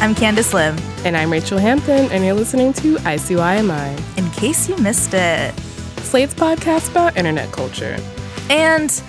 I'm 0.00 0.14
Candice 0.14 0.54
Lim. 0.54 0.78
And 1.04 1.16
I'm 1.16 1.28
Rachelle 1.28 1.60
Hampton, 1.60 2.08
and 2.12 2.24
you're 2.24 2.32
listening 2.32 2.72
to 2.74 2.94
ICYMI. 2.98 4.16
In 4.16 4.30
case 4.30 4.68
you 4.68 4.76
missed 4.76 5.12
it, 5.12 5.52
Slate's 6.02 6.34
podcast 6.34 6.92
about 6.92 7.16
internet 7.16 7.50
culture. 7.50 7.98
And 8.48 9.02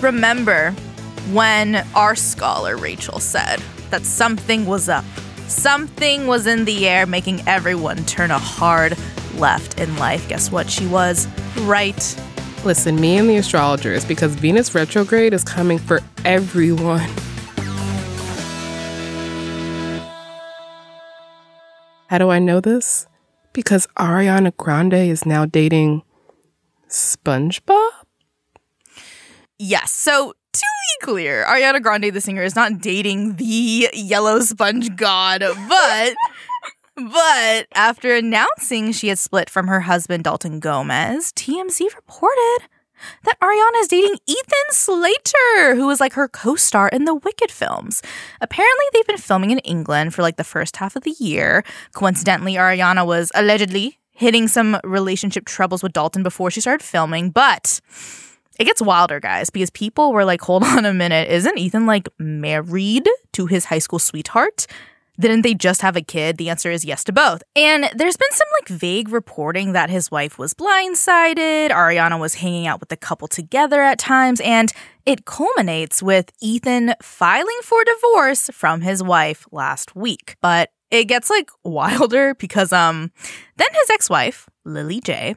remember 0.00 0.70
when 1.32 1.84
our 1.96 2.14
scholar 2.14 2.76
Rachelle 2.76 3.20
said 3.20 3.60
that 3.90 4.04
something 4.04 4.64
was 4.64 4.88
up, 4.88 5.04
something 5.48 6.28
was 6.28 6.46
in 6.46 6.66
the 6.66 6.86
air 6.86 7.04
making 7.04 7.42
everyone 7.48 8.04
turn 8.04 8.30
a 8.30 8.38
hard 8.38 8.96
left 9.38 9.80
in 9.80 9.96
life. 9.96 10.28
Guess 10.28 10.52
what? 10.52 10.70
She 10.70 10.86
was 10.86 11.26
right. 11.62 12.16
Listen, 12.64 13.00
me 13.00 13.16
and 13.16 13.28
the 13.28 13.38
astrologers, 13.38 14.04
because 14.04 14.36
Venus 14.36 14.72
retrograde 14.72 15.34
is 15.34 15.42
coming 15.42 15.78
for 15.80 16.00
everyone. 16.24 17.10
How 22.08 22.16
do 22.18 22.30
I 22.30 22.38
know 22.38 22.60
this? 22.60 23.06
Because 23.52 23.86
Ariana 23.98 24.56
Grande 24.56 24.94
is 24.94 25.26
now 25.26 25.44
dating 25.44 26.02
SpongeBob? 26.88 27.90
Yes. 29.58 29.92
So, 29.92 30.32
to 30.52 30.60
be 30.60 31.06
clear, 31.06 31.44
Ariana 31.44 31.82
Grande, 31.82 32.04
the 32.12 32.20
singer, 32.22 32.42
is 32.42 32.56
not 32.56 32.80
dating 32.80 33.36
the 33.36 33.90
yellow 33.92 34.40
sponge 34.40 34.96
god, 34.96 35.42
but. 35.68 36.14
But 37.00 37.68
after 37.76 38.16
announcing 38.16 38.90
she 38.90 39.06
had 39.06 39.20
split 39.20 39.48
from 39.48 39.68
her 39.68 39.82
husband 39.82 40.24
Dalton 40.24 40.58
Gomez, 40.58 41.32
TMZ 41.32 41.94
reported 41.94 42.66
that 43.24 43.38
Ariana 43.40 43.80
is 43.80 43.88
dating 43.88 44.16
Ethan 44.26 44.70
Slater, 44.70 45.74
who 45.74 45.86
was 45.86 46.00
like 46.00 46.12
her 46.14 46.28
co 46.28 46.56
star 46.56 46.88
in 46.88 47.04
the 47.04 47.14
Wicked 47.14 47.50
films. 47.50 48.02
Apparently, 48.40 48.84
they've 48.92 49.06
been 49.06 49.18
filming 49.18 49.50
in 49.50 49.58
England 49.60 50.14
for 50.14 50.22
like 50.22 50.36
the 50.36 50.44
first 50.44 50.76
half 50.76 50.96
of 50.96 51.02
the 51.02 51.14
year. 51.18 51.64
Coincidentally, 51.92 52.54
Ariana 52.54 53.06
was 53.06 53.30
allegedly 53.34 53.98
hitting 54.10 54.48
some 54.48 54.78
relationship 54.84 55.44
troubles 55.44 55.82
with 55.82 55.92
Dalton 55.92 56.22
before 56.22 56.50
she 56.50 56.60
started 56.60 56.84
filming, 56.84 57.30
but. 57.30 57.80
It 58.58 58.64
gets 58.64 58.82
wilder, 58.82 59.20
guys, 59.20 59.50
because 59.50 59.70
people 59.70 60.12
were 60.12 60.24
like, 60.24 60.40
hold 60.40 60.64
on 60.64 60.84
a 60.84 60.92
minute, 60.92 61.30
isn't 61.30 61.56
Ethan 61.56 61.86
like 61.86 62.08
married 62.18 63.08
to 63.34 63.46
his 63.46 63.66
high 63.66 63.78
school 63.78 64.00
sweetheart? 64.00 64.66
Didn't 65.20 65.42
they 65.42 65.54
just 65.54 65.82
have 65.82 65.96
a 65.96 66.00
kid? 66.00 66.36
The 66.36 66.48
answer 66.48 66.70
is 66.70 66.84
yes 66.84 67.02
to 67.04 67.12
both. 67.12 67.42
And 67.56 67.90
there's 67.96 68.16
been 68.16 68.30
some 68.32 68.46
like 68.60 68.68
vague 68.68 69.08
reporting 69.08 69.72
that 69.72 69.90
his 69.90 70.10
wife 70.10 70.38
was 70.38 70.54
blindsided, 70.54 71.70
Ariana 71.70 72.20
was 72.20 72.34
hanging 72.34 72.66
out 72.68 72.78
with 72.78 72.88
the 72.88 72.96
couple 72.96 73.26
together 73.26 73.82
at 73.82 73.98
times, 73.98 74.40
and 74.40 74.72
it 75.06 75.24
culminates 75.24 76.02
with 76.02 76.30
Ethan 76.40 76.94
filing 77.02 77.58
for 77.64 77.82
divorce 77.84 78.48
from 78.52 78.82
his 78.82 79.02
wife 79.02 79.46
last 79.50 79.96
week. 79.96 80.36
But 80.40 80.70
it 80.90 81.04
gets 81.04 81.30
like 81.30 81.50
wilder 81.64 82.34
because 82.34 82.72
um 82.72 83.10
then 83.56 83.68
his 83.72 83.90
ex-wife, 83.90 84.48
Lilly 84.64 85.00
Jay, 85.00 85.34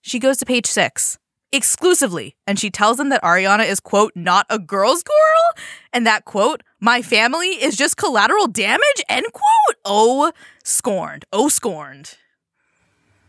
she 0.00 0.18
goes 0.18 0.36
to 0.38 0.46
page 0.46 0.66
6 0.66 1.18
exclusively. 1.54 2.36
And 2.46 2.58
she 2.58 2.70
tells 2.70 2.96
them 2.96 3.08
that 3.10 3.22
Ariana 3.22 3.66
is, 3.66 3.80
quote, 3.80 4.12
not 4.14 4.46
a 4.50 4.58
girl's 4.58 5.02
girl. 5.02 5.64
And 5.92 6.06
that, 6.06 6.24
quote, 6.24 6.62
my 6.80 7.00
family 7.02 7.48
is 7.62 7.76
just 7.76 7.96
collateral 7.96 8.46
damage, 8.46 9.02
end 9.08 9.26
quote. 9.32 9.76
Oh, 9.84 10.32
scorned. 10.62 11.24
Oh, 11.32 11.48
scorned. 11.48 12.16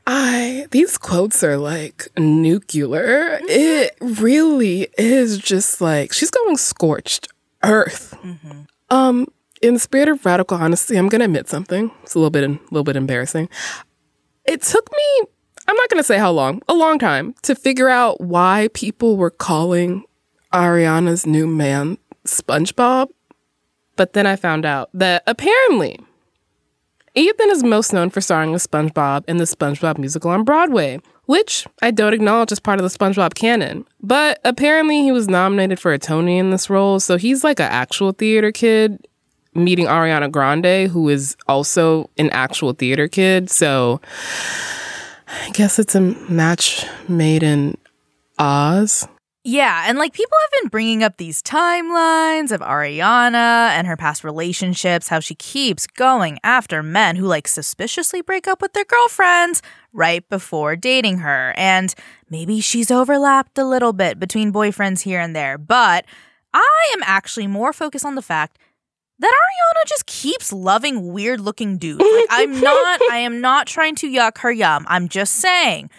I, 0.08 0.68
these 0.72 0.98
quotes 0.98 1.44
are 1.44 1.58
like 1.58 2.08
nuclear. 2.18 3.40
It 3.44 3.96
really 4.00 4.88
is 4.98 5.38
just 5.38 5.82
like, 5.82 6.14
she's 6.14 6.30
going 6.30 6.58
scorched 6.58 7.28
earth. 7.64 8.16
Mm-hmm. 8.22 8.62
Um, 8.90 9.28
in 9.62 9.74
the 9.74 9.80
spirit 9.80 10.10
of 10.10 10.24
radical 10.24 10.58
honesty, 10.58 10.96
I'm 10.96 11.10
going 11.10 11.20
to 11.20 11.26
admit 11.26 11.50
something. 11.50 11.90
It's 12.04 12.14
a 12.14 12.20
little 12.20 12.30
bit, 12.30 12.44
a 12.44 12.60
little 12.70 12.84
bit 12.84 12.96
embarrassing. 12.96 13.50
It 14.46 14.62
took 14.62 14.92
me 14.92 15.28
I'm 15.68 15.76
not 15.76 15.90
going 15.90 16.00
to 16.00 16.04
say 16.04 16.18
how 16.18 16.32
long, 16.32 16.62
a 16.68 16.74
long 16.74 17.00
time, 17.00 17.34
to 17.44 17.56
figure 17.56 17.90
out 17.90 18.22
why 18.22 18.70
people 18.74 19.18
were 19.18 19.32
calling 19.32 20.04
Ariana's 20.54 21.26
new 21.26 21.48
man 21.48 21.98
SpongeBob. 22.26 23.10
But 23.96 24.14
then 24.14 24.28
I 24.28 24.36
found 24.36 24.66
out 24.66 24.90
that 24.94 25.24
apparently 25.26 26.00
Ethan 27.16 27.50
is 27.50 27.64
most 27.64 27.94
known 27.94 28.10
for 28.10 28.20
starring 28.20 28.54
as 28.54 28.68
SpongeBob 28.68 29.24
in 29.28 29.38
the 29.38 29.46
SpongeBob 29.46 29.98
musical 29.98 30.32
on 30.32 30.44
Broadway, 30.44 31.00
which 31.26 31.66
I 31.82 31.92
don't 31.92 32.14
acknowledge 32.14 32.52
as 32.52 32.60
part 32.60 32.80
of 32.80 32.84
the 32.84 32.96
SpongeBob 32.96 33.36
canon. 33.36 33.86
But 34.02 34.40
apparently 34.44 35.02
he 35.02 35.14
was 35.14 35.30
nominated 35.30 35.80
for 35.80 35.94
a 35.94 36.00
Tony 36.00 36.38
in 36.38 36.52
this 36.52 36.70
role, 36.70 37.00
so 37.00 37.18
he's 37.18 37.44
like 37.44 37.60
an 37.60 37.72
actual 37.72 38.12
theater 38.12 38.52
kid 38.52 39.08
meeting 39.54 39.86
Ariana 39.86 40.30
Grande, 40.30 40.92
who 40.92 41.08
is 41.08 41.38
also 41.48 42.10
an 42.18 42.30
actual 42.32 42.74
theater 42.74 43.08
kid. 43.08 43.50
So 43.50 44.02
I 45.28 45.50
guess 45.52 45.80
it's 45.80 45.96
a 45.96 46.02
match 46.02 46.86
made 47.08 47.44
in 47.44 47.78
Oz. 48.38 49.08
Yeah, 49.48 49.84
and 49.88 50.00
like 50.00 50.14
people 50.14 50.36
have 50.42 50.64
been 50.64 50.70
bringing 50.70 51.04
up 51.04 51.18
these 51.18 51.44
timelines 51.44 52.52
of 52.52 52.62
Ariana 52.62 53.70
and 53.70 53.86
her 53.86 53.96
past 53.96 54.24
relationships, 54.24 55.08
how 55.08 55.20
she 55.20 55.36
keeps 55.36 55.86
going 55.86 56.40
after 56.44 56.82
men 56.82 57.16
who 57.16 57.28
like 57.28 57.48
suspiciously 57.48 58.24
break 58.24 58.48
up 58.48 58.60
with 58.60 58.74
their 58.74 58.86
girlfriends 58.86 59.62
right 59.94 60.28
before 60.30 60.76
dating 60.76 61.20
her. 61.20 61.54
And 61.58 61.94
maybe 62.28 62.60
she's 62.60 62.90
overlapped 62.90 63.60
a 63.60 63.66
little 63.66 63.94
bit 63.94 64.20
between 64.20 64.52
boyfriends 64.52 65.02
here 65.02 65.20
and 65.20 65.36
there, 65.36 65.60
but 65.60 66.06
I 66.52 66.92
am 66.96 67.04
actually 67.04 67.46
more 67.46 67.72
focused 67.72 68.06
on 68.06 68.16
the 68.16 68.24
fact 68.24 68.58
that 69.20 69.32
Ariana 69.32 69.88
just 69.88 70.06
keeps 70.06 70.52
loving 70.52 71.12
weird 71.14 71.40
looking 71.40 71.78
dudes. 71.78 72.04
Like 72.16 72.28
I'm 72.30 72.62
not 72.62 73.02
I 73.12 73.18
am 73.18 73.42
not 73.42 73.68
trying 73.68 73.96
to 73.96 74.10
yuck 74.10 74.38
her 74.40 74.52
yum. 74.52 74.86
I'm 74.88 75.10
just 75.10 75.36
saying. 75.36 75.90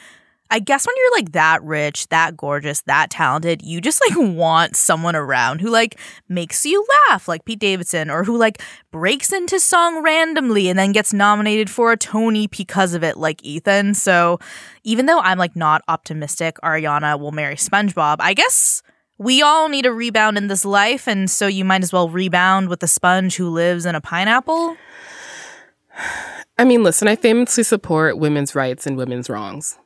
I 0.48 0.60
guess 0.60 0.86
when 0.86 0.94
you're 0.96 1.12
like 1.12 1.32
that 1.32 1.62
rich, 1.64 2.06
that 2.08 2.36
gorgeous, 2.36 2.80
that 2.82 3.10
talented, 3.10 3.62
you 3.62 3.80
just 3.80 4.00
like 4.00 4.16
want 4.36 4.76
someone 4.76 5.16
around 5.16 5.60
who 5.60 5.70
like 5.70 5.98
makes 6.28 6.64
you 6.64 6.86
laugh, 7.08 7.26
like 7.26 7.44
Pete 7.44 7.58
Davidson, 7.58 8.10
or 8.10 8.24
who 8.24 8.36
like 8.36 8.62
breaks 8.90 9.32
into 9.32 9.58
song 9.58 10.02
randomly 10.02 10.68
and 10.68 10.78
then 10.78 10.92
gets 10.92 11.12
nominated 11.12 11.68
for 11.68 11.92
a 11.92 11.96
Tony 11.96 12.46
because 12.46 12.94
of 12.94 13.02
it, 13.02 13.16
like 13.16 13.42
Ethan. 13.44 13.94
So 13.94 14.38
even 14.84 15.06
though 15.06 15.20
I'm 15.20 15.38
like 15.38 15.56
not 15.56 15.82
optimistic 15.88 16.56
Ariana 16.62 17.18
will 17.18 17.32
marry 17.32 17.56
SpongeBob, 17.56 18.16
I 18.20 18.32
guess 18.34 18.82
we 19.18 19.42
all 19.42 19.68
need 19.68 19.86
a 19.86 19.92
rebound 19.92 20.36
in 20.36 20.48
this 20.48 20.64
life, 20.64 21.08
and 21.08 21.30
so 21.30 21.46
you 21.46 21.64
might 21.64 21.82
as 21.82 21.92
well 21.92 22.08
rebound 22.08 22.68
with 22.68 22.80
the 22.80 22.88
sponge 22.88 23.36
who 23.36 23.48
lives 23.48 23.86
in 23.86 23.94
a 23.94 24.00
pineapple. 24.00 24.76
I 26.58 26.64
mean, 26.64 26.82
listen, 26.82 27.06
I 27.06 27.16
famously 27.16 27.64
support 27.64 28.18
women's 28.18 28.54
rights 28.54 28.86
and 28.86 28.96
women's 28.96 29.28
wrongs. 29.28 29.78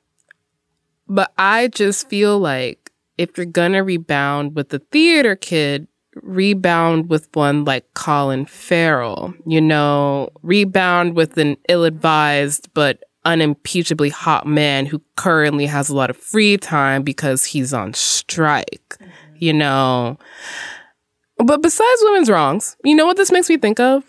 But 1.09 1.33
I 1.37 1.67
just 1.69 2.09
feel 2.09 2.39
like 2.39 2.93
if 3.19 3.37
you're 3.37 3.47
gonna 3.47 3.83
rebound 3.83 4.55
with 4.55 4.69
the 4.69 4.79
theater 4.79 5.35
kid, 5.35 5.89
rebound 6.15 7.11
with 7.11 7.29
one 7.35 7.65
like 7.65 7.93
Colin 7.95 8.47
Farrell, 8.47 9.35
you 9.47 9.61
know, 9.61 10.31
rebound 10.43 11.17
with 11.17 11.37
an 11.39 11.57
ill 11.69 11.85
advised 11.85 12.69
but 12.73 13.03
unimpeachably 13.25 14.09
hot 14.09 14.47
man 14.47 14.87
who 14.87 15.03
currently 15.17 15.67
has 15.67 15.89
a 15.89 15.95
lot 15.95 16.11
of 16.11 16.17
free 16.17 16.57
time 16.57 17.03
because 17.03 17.45
he's 17.45 17.75
on 17.75 17.93
strike 17.93 18.97
you 19.41 19.53
know. 19.53 20.19
But 21.39 21.63
besides 21.63 22.01
women's 22.05 22.31
wrongs, 22.31 22.77
you 22.85 22.95
know 22.95 23.07
what 23.07 23.17
this 23.17 23.33
makes 23.33 23.49
me 23.49 23.57
think 23.57 23.81
of? 23.81 24.05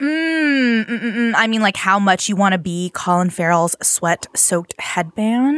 Mm, 0.00 0.84
mm, 0.84 0.98
mm, 1.00 1.14
mm. 1.14 1.32
I 1.34 1.46
mean, 1.46 1.62
like 1.62 1.76
how 1.76 1.98
much 1.98 2.28
you 2.28 2.36
want 2.36 2.52
to 2.52 2.58
be 2.58 2.90
Colin 2.90 3.30
Farrell's 3.30 3.76
sweat 3.82 4.26
soaked 4.34 4.74
headband 4.78 5.56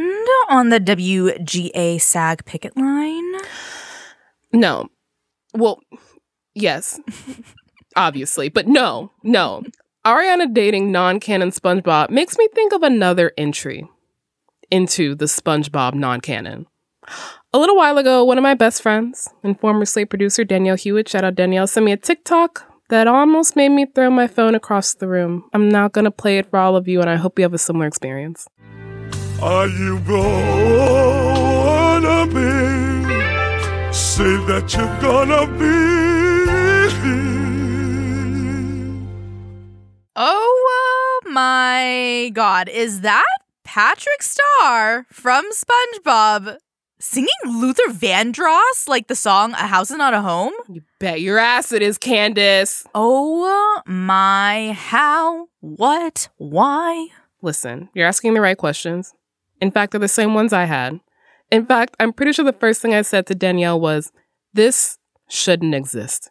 on 0.49 0.69
the 0.69 0.79
WGA 0.79 1.99
SAG 1.99 2.45
picket 2.45 2.77
line? 2.77 3.33
No. 4.53 4.87
Well, 5.53 5.81
yes, 6.55 6.99
obviously, 7.95 8.49
but 8.49 8.67
no, 8.67 9.11
no. 9.23 9.63
Ariana 10.05 10.53
dating 10.53 10.91
non 10.91 11.19
canon 11.19 11.51
SpongeBob 11.51 12.09
makes 12.09 12.37
me 12.37 12.47
think 12.55 12.71
of 12.71 12.83
another 12.83 13.33
entry 13.37 13.85
into 14.71 15.15
the 15.15 15.25
SpongeBob 15.25 15.95
non 15.95 16.21
canon. 16.21 16.65
A 17.53 17.57
little 17.57 17.75
while 17.75 17.97
ago, 17.97 18.23
one 18.23 18.37
of 18.37 18.43
my 18.43 18.53
best 18.53 18.81
friends 18.81 19.27
and 19.43 19.59
former 19.59 19.85
Slate 19.85 20.09
producer 20.09 20.43
Danielle 20.43 20.75
Hewitt, 20.75 21.09
shout 21.09 21.23
out 21.23 21.35
Danielle, 21.35 21.67
sent 21.67 21.85
me 21.85 21.91
a 21.91 21.97
TikTok 21.97 22.65
that 22.89 23.07
almost 23.07 23.55
made 23.55 23.69
me 23.69 23.85
throw 23.85 24.09
my 24.09 24.27
phone 24.27 24.55
across 24.55 24.93
the 24.93 25.07
room. 25.07 25.49
I'm 25.53 25.69
now 25.69 25.87
gonna 25.87 26.11
play 26.11 26.37
it 26.37 26.49
for 26.49 26.59
all 26.59 26.75
of 26.75 26.87
you, 26.87 27.01
and 27.01 27.09
I 27.09 27.15
hope 27.15 27.39
you 27.39 27.43
have 27.43 27.53
a 27.53 27.57
similar 27.57 27.87
experience. 27.87 28.47
Are 29.41 29.67
you 29.67 29.99
gonna 29.99 30.27
be? 32.27 33.93
Say 33.93 34.35
that 34.47 34.73
you're 34.75 34.99
gonna 35.01 35.47
be. 35.57 35.99
Oh 40.21 41.21
uh, 41.25 41.29
my 41.29 42.29
god, 42.33 42.67
is 42.67 42.99
that 43.01 43.23
Patrick 43.63 44.21
Star 44.21 45.05
from 45.09 45.45
SpongeBob 45.51 46.57
singing 46.99 47.29
Luther 47.45 47.91
Vandross 47.91 48.87
like 48.87 49.07
the 49.07 49.15
song 49.15 49.53
A 49.53 49.67
House 49.67 49.89
is 49.89 49.97
Not 49.97 50.13
a 50.13 50.21
Home? 50.21 50.53
You 50.67 50.81
bet 50.99 51.21
your 51.21 51.39
ass 51.39 51.71
it 51.71 51.81
is, 51.81 51.97
Candice. 51.97 52.85
Oh 52.93 53.81
my, 53.85 54.73
how, 54.77 55.47
what, 55.61 56.29
why? 56.37 57.07
Listen, 57.41 57.89
you're 57.93 58.07
asking 58.07 58.33
the 58.33 58.41
right 58.41 58.57
questions. 58.57 59.13
In 59.61 59.71
fact, 59.71 59.91
they're 59.91 59.99
the 59.99 60.07
same 60.07 60.33
ones 60.33 60.53
I 60.53 60.65
had. 60.65 60.99
In 61.51 61.65
fact, 61.65 61.95
I'm 61.99 62.13
pretty 62.13 62.33
sure 62.33 62.45
the 62.45 62.53
first 62.53 62.81
thing 62.81 62.93
I 62.93 63.01
said 63.01 63.25
to 63.27 63.35
Danielle 63.35 63.79
was, 63.79 64.11
This 64.53 64.97
shouldn't 65.27 65.73
exist. 65.73 66.29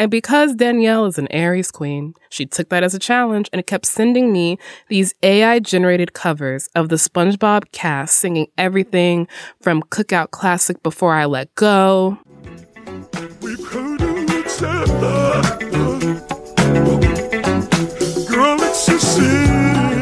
And 0.00 0.10
because 0.10 0.54
Danielle 0.54 1.04
is 1.04 1.18
an 1.18 1.30
Aries 1.30 1.70
queen, 1.70 2.14
she 2.30 2.46
took 2.46 2.70
that 2.70 2.82
as 2.82 2.94
a 2.94 2.98
challenge 2.98 3.50
and 3.52 3.66
kept 3.66 3.84
sending 3.84 4.32
me 4.32 4.58
these 4.88 5.12
AI 5.22 5.58
generated 5.58 6.14
covers 6.14 6.70
of 6.74 6.88
the 6.88 6.96
SpongeBob 6.96 7.70
cast 7.72 8.14
singing 8.14 8.46
everything 8.56 9.28
from 9.60 9.82
Cookout 9.82 10.30
Classic 10.30 10.82
Before 10.82 11.12
I 11.12 11.26
Let 11.26 11.54
Go 11.54 12.16
We've 13.42 13.62
heard 13.68 14.00
of 14.00 14.22
each 14.22 14.62
other. 14.62 15.42
Uh, 15.76 16.00
girl, 18.26 18.56
it's 18.62 18.88
a 18.88 18.98
sin. 18.98 20.00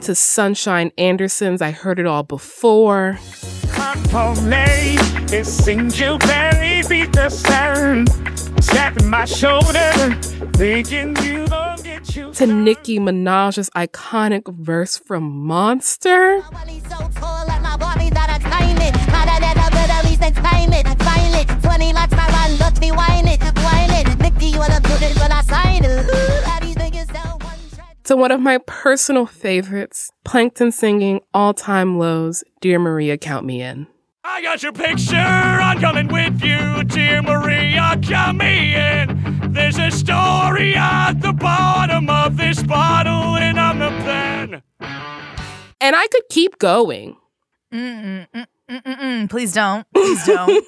to 0.00 0.16
Sunshine 0.16 0.90
Anderson's 0.98 1.62
I 1.62 1.70
Heard 1.70 2.00
It 2.00 2.06
All 2.06 2.24
Before. 2.24 3.20
Only 4.14 4.96
it 5.30 5.46
seems 5.46 6.00
you 6.00 6.18
barely 6.18 6.82
beat 6.88 7.12
the 7.12 7.28
sound. 7.28 8.08
Tapping 8.62 9.08
my 9.08 9.24
shoulder, 9.24 9.92
thinking 10.54 11.16
you 11.22 11.46
gon' 11.46 11.80
get 11.82 12.16
you. 12.16 12.32
To 12.32 12.46
Nicki 12.46 12.98
Minaj's 12.98 13.70
iconic 13.70 14.52
verse 14.52 14.98
from 14.98 15.46
Monster. 15.46 16.42
To 28.08 28.16
one 28.16 28.32
of 28.32 28.40
my 28.40 28.56
personal 28.64 29.26
favorites, 29.26 30.10
Plankton 30.24 30.72
singing 30.72 31.20
All 31.34 31.52
Time 31.52 31.98
Low's, 31.98 32.42
Dear 32.62 32.78
Maria, 32.78 33.18
Count 33.18 33.44
Me 33.44 33.60
In. 33.60 33.86
I 34.24 34.40
got 34.40 34.62
your 34.62 34.72
picture, 34.72 35.14
I'm 35.14 35.78
coming 35.78 36.08
with 36.08 36.42
you, 36.42 36.84
dear 36.84 37.20
Maria, 37.20 37.98
count 38.00 38.38
me 38.38 38.74
in. 38.74 39.52
There's 39.52 39.76
a 39.76 39.90
story 39.90 40.74
at 40.74 41.20
the 41.20 41.34
bottom 41.34 42.08
of 42.08 42.38
this 42.38 42.62
bottle, 42.62 43.36
and 43.36 43.60
I'm 43.60 43.78
the 43.78 43.90
pen. 43.90 44.62
And 45.78 45.94
I 45.94 46.06
could 46.06 46.30
keep 46.30 46.56
going. 46.56 47.18
Mm-mm, 48.70 49.30
please 49.30 49.52
don't. 49.52 49.86
Please 49.94 50.24
don't. 50.26 50.64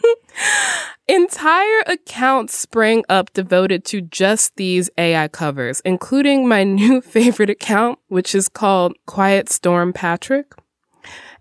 Entire 1.08 1.81
accounts 1.87 2.56
sprang 2.56 3.05
up 3.08 3.32
devoted 3.32 3.85
to 3.87 4.00
just 4.00 4.56
these 4.56 4.88
AI 4.97 5.29
covers, 5.29 5.81
including 5.81 6.49
my 6.49 6.64
new 6.64 7.00
favorite 7.02 7.50
account, 7.50 7.99
which 8.08 8.35
is 8.35 8.49
called 8.49 8.94
Quiet 9.06 9.50
Storm 9.50 9.93
Patrick, 9.93 10.52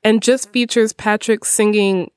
and 0.03 0.21
just 0.21 0.45
mm-hmm. 0.45 0.53
features 0.53 0.91
Patrick 0.91 1.45
singing 1.45 2.11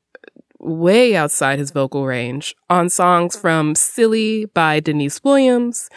way 0.58 1.16
outside 1.16 1.58
his 1.58 1.72
vocal 1.72 2.06
range 2.06 2.54
on 2.70 2.88
songs 2.88 3.36
from 3.36 3.74
Silly 3.74 4.46
by 4.46 4.80
Deniece 4.80 5.22
Williams 5.24 5.90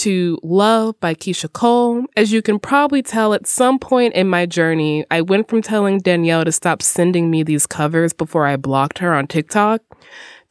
to 0.00 0.38
Love 0.42 0.98
by 1.00 1.14
Keyshia 1.14 1.52
Cole. 1.52 2.06
As 2.16 2.32
you 2.32 2.40
can 2.40 2.58
probably 2.58 3.02
tell, 3.02 3.34
at 3.34 3.46
some 3.46 3.78
point 3.78 4.14
in 4.14 4.28
my 4.28 4.46
journey, 4.46 5.04
I 5.10 5.20
went 5.20 5.48
from 5.48 5.60
telling 5.60 5.98
Danielle 5.98 6.46
to 6.46 6.52
stop 6.52 6.80
sending 6.80 7.30
me 7.30 7.42
these 7.42 7.66
covers 7.66 8.14
before 8.14 8.46
I 8.46 8.56
blocked 8.56 8.96
her 9.00 9.14
on 9.14 9.26
TikTok 9.26 9.82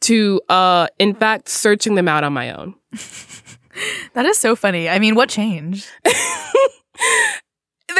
to, 0.02 0.40
uh, 0.48 0.86
in 1.00 1.14
fact, 1.14 1.48
searching 1.48 1.96
them 1.96 2.06
out 2.06 2.22
on 2.22 2.32
my 2.32 2.52
own. 2.52 2.76
that 4.14 4.24
is 4.24 4.38
so 4.38 4.54
funny. 4.54 4.88
I 4.88 5.00
mean, 5.00 5.16
what 5.16 5.28
changed? 5.28 5.88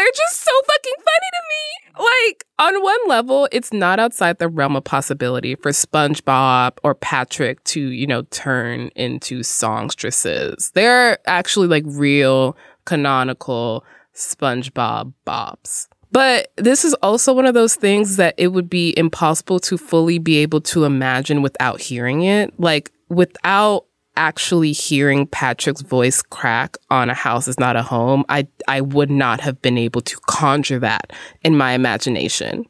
They're 0.00 0.12
just 0.17 0.43
so 0.43 0.50
fucking 0.67 0.94
funny 0.97 1.31
to 1.35 1.43
me. 1.50 2.05
Like, 2.29 2.44
on 2.58 2.82
one 2.82 2.99
level, 3.06 3.49
it's 3.52 3.70
not 3.70 4.00
outside 4.00 4.38
the 4.38 4.49
realm 4.49 4.75
of 4.75 4.85
possibility 4.85 5.56
for 5.56 5.73
SpongeBob 5.73 6.79
or 6.82 6.94
Patrick 6.94 7.62
to, 7.64 7.82
you 7.82 8.06
know, 8.06 8.23
turn 8.31 8.88
into 8.97 9.43
songstresses. 9.43 10.70
They're 10.75 11.19
actually 11.29 11.67
like 11.67 11.85
real 11.87 12.56
canonical 12.87 13.85
SpongeBob 14.14 15.12
bobs. 15.26 15.87
But 16.11 16.50
this 16.56 16.87
is 16.87 16.94
also 17.02 17.35
one 17.35 17.44
of 17.44 17.52
those 17.52 17.75
things 17.75 18.17
that 18.17 18.35
it 18.38 18.49
would 18.49 18.70
be 18.70 18.94
impossible 18.97 19.61
to 19.61 19.76
fully 19.76 20.19
be 20.19 20.38
able 20.38 20.62
to 20.62 20.85
imagine 20.85 21.43
without 21.43 21.82
hearing 21.82 22.23
it. 22.23 22.58
Like, 22.58 22.91
without 23.11 23.85
actually 24.17 24.73
hearing 24.73 25.27
Patrick's 25.27 25.83
voice 25.83 26.23
crack 26.23 26.77
on 26.91 27.11
a 27.11 27.15
house 27.15 27.49
is 27.49 27.59
not 27.59 27.77
a 27.77 27.83
home, 27.83 28.25
I 28.29 28.47
I 28.69 28.81
would 28.81 29.11
not 29.11 29.41
have 29.41 29.61
been 29.62 29.79
able 29.79 30.01
to 30.03 30.17
conjure 30.27 30.79
that 30.81 31.12
in 31.43 31.57
my 31.57 31.73
imagination. 31.73 32.67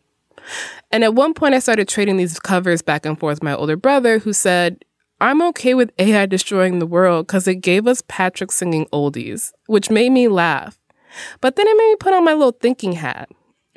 And 0.90 1.04
at 1.04 1.14
one 1.14 1.34
point 1.34 1.54
I 1.54 1.58
started 1.60 1.88
trading 1.88 2.16
these 2.16 2.38
covers 2.38 2.82
back 2.82 3.06
and 3.06 3.18
forth 3.18 3.36
with 3.36 3.42
my 3.42 3.54
older 3.54 3.76
brother 3.76 4.18
who 4.18 4.32
said, 4.32 4.84
I'm 5.20 5.42
okay 5.42 5.74
with 5.74 5.92
AI 5.98 6.26
destroying 6.26 6.78
the 6.78 6.86
world 6.86 7.26
because 7.26 7.46
it 7.46 7.56
gave 7.56 7.86
us 7.86 8.02
Patrick 8.08 8.50
singing 8.50 8.86
oldies, 8.86 9.52
which 9.66 9.90
made 9.90 10.10
me 10.10 10.28
laugh. 10.28 10.78
But 11.40 11.56
then 11.56 11.66
it 11.68 11.76
made 11.76 11.88
me 11.90 11.96
put 11.96 12.14
on 12.14 12.24
my 12.24 12.32
little 12.32 12.56
thinking 12.58 12.92
hat 12.92 13.28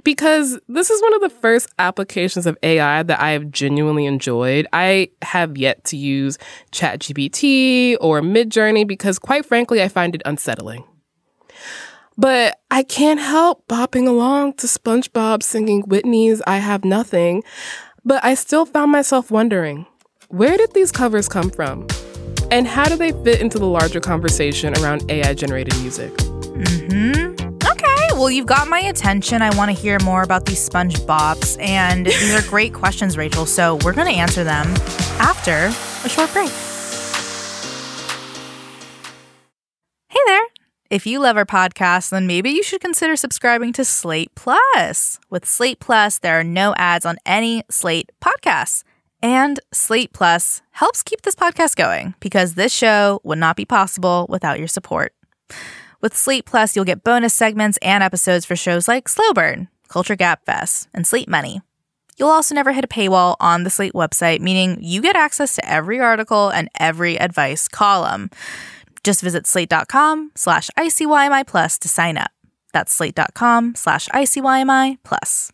because 0.04 0.60
this 0.68 0.90
is 0.90 1.02
one 1.02 1.14
of 1.14 1.22
the 1.22 1.30
first 1.30 1.70
applications 1.80 2.46
of 2.46 2.58
AI 2.64 3.04
that 3.04 3.20
I 3.20 3.32
have 3.32 3.52
genuinely 3.52 4.06
enjoyed. 4.06 4.68
I 4.74 5.10
have 5.22 5.58
yet 5.58 5.84
to 5.86 5.98
use 5.98 6.38
ChatGPT 6.72 7.98
or 8.02 8.22
Midjourney 8.22 8.88
because, 8.88 9.20
quite 9.20 9.46
frankly, 9.46 9.82
I 9.82 9.88
find 9.88 10.16
it 10.16 10.22
unsettling. 10.26 10.84
But 12.18 12.60
I 12.70 12.84
can't 12.84 13.20
help 13.20 13.68
bopping 13.68 14.08
along 14.08 14.54
to 14.56 14.68
SpongeBob 14.68 15.42
singing 15.42 15.82
Whitney's 15.82 16.42
I 16.46 16.58
Have 16.58 16.86
Nothing. 16.86 17.44
But 18.06 18.24
I 18.24 18.36
still 18.36 18.66
found 18.66 18.92
myself 18.92 19.32
wondering 19.32 19.88
where 20.28 20.58
did 20.58 20.74
these 20.74 20.92
covers 20.92 21.28
come 21.30 21.50
from? 21.50 21.88
And 22.52 22.68
how 22.68 22.86
do 22.86 22.96
they 22.96 23.12
fit 23.24 23.42
into 23.42 23.58
the 23.58 23.66
larger 23.66 24.00
conversation 24.00 24.78
around 24.78 25.10
AI 25.10 25.34
generated 25.34 25.76
music? 25.80 26.12
Okay, 26.56 27.33
well, 28.14 28.30
you've 28.30 28.46
got 28.46 28.68
my 28.68 28.80
attention. 28.80 29.42
I 29.42 29.56
want 29.56 29.76
to 29.76 29.78
hear 29.78 29.98
more 30.04 30.22
about 30.22 30.46
these 30.46 30.68
SpongeBobs, 30.68 31.60
and 31.60 32.06
these 32.06 32.34
are 32.34 32.48
great 32.50 32.74
questions, 32.74 33.16
Rachelle. 33.16 33.48
So 33.48 33.80
we're 33.84 33.94
going 33.94 34.08
to 34.08 34.14
answer 34.14 34.44
them 34.44 34.68
after 35.20 35.72
a 36.06 36.10
short 36.10 36.32
break. 36.32 36.52
Hey 40.10 40.20
there. 40.26 40.44
If 40.90 41.08
you 41.08 41.20
love 41.20 41.38
our 41.38 41.46
podcast, 41.46 42.12
then 42.12 42.28
maybe 42.28 42.52
you 42.52 42.62
should 42.62 42.82
consider 42.82 43.16
subscribing 43.16 43.74
to 43.74 43.86
Slate 43.86 44.36
Plus. 44.36 45.20
With 45.30 45.46
Slate 45.46 45.80
Plus, 45.80 46.20
there 46.20 46.40
are 46.40 46.44
no 46.44 46.76
ads 46.78 47.06
on 47.06 47.18
any 47.26 47.64
Slate 47.72 48.12
podcasts. 48.24 48.84
And 49.24 49.60
Slate 49.72 50.14
Plus 50.14 50.62
helps 50.72 51.02
keep 51.02 51.24
this 51.24 51.34
podcast 51.34 51.78
going 51.78 52.14
because 52.20 52.54
this 52.54 52.74
show 52.74 53.22
would 53.24 53.40
not 53.40 53.56
be 53.56 53.66
possible 53.66 54.28
without 54.30 54.60
your 54.60 54.68
support. 54.68 55.14
With 56.04 56.18
Slate 56.18 56.44
Plus, 56.44 56.76
you'll 56.76 56.84
get 56.84 57.06
bonus 57.06 57.34
segments 57.34 57.80
and 57.82 58.04
episodes 58.04 58.44
for 58.46 58.58
shows 58.58 58.90
like 58.90 59.08
Slow 59.08 59.32
Burn, 59.32 59.70
Culture 59.88 60.18
Gabfest, 60.18 60.88
and 60.94 61.08
Slate 61.08 61.30
Money. 61.30 61.62
You'll 62.18 62.28
also 62.28 62.54
never 62.54 62.74
hit 62.74 62.84
a 62.84 62.90
paywall 62.90 63.38
on 63.40 63.64
the 63.64 63.70
Slate 63.70 63.94
website, 63.94 64.42
meaning 64.42 64.78
you 64.82 65.02
get 65.02 65.16
access 65.16 65.56
to 65.56 65.66
every 65.66 66.02
article 66.02 66.50
and 66.50 66.68
every 66.78 67.18
advice 67.18 67.70
column. 67.70 68.30
Just 69.06 69.22
visit 69.22 69.48
slate.com 69.48 70.32
slash 70.36 70.70
ICYMI 70.78 71.48
plus 71.48 71.80
to 71.80 71.88
sign 71.88 72.18
up. 72.18 72.32
That's 72.74 72.94
slate.com 72.94 73.76
slash 73.76 74.10
ICYMI 74.10 74.98
plus. 75.04 75.54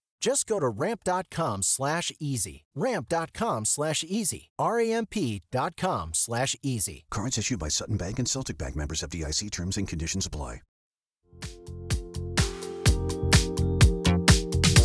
Just 0.21 0.45
go 0.45 0.59
to 0.59 0.69
ramp.com 0.69 1.63
slash 1.63 2.11
easy. 2.19 2.65
Ramp.com 2.75 3.65
slash 3.65 4.05
easy. 4.07 4.51
R-A-M-P.com 4.59 6.11
slash 6.13 6.55
easy. 6.61 7.05
Cards 7.09 7.39
issued 7.39 7.59
by 7.59 7.69
Sutton 7.69 7.97
Bank 7.97 8.19
and 8.19 8.29
Celtic 8.29 8.57
Bank 8.59 8.75
members 8.75 9.01
of 9.01 9.09
DIC 9.09 9.49
terms 9.51 9.77
and 9.77 9.87
conditions 9.87 10.27
apply. 10.27 10.61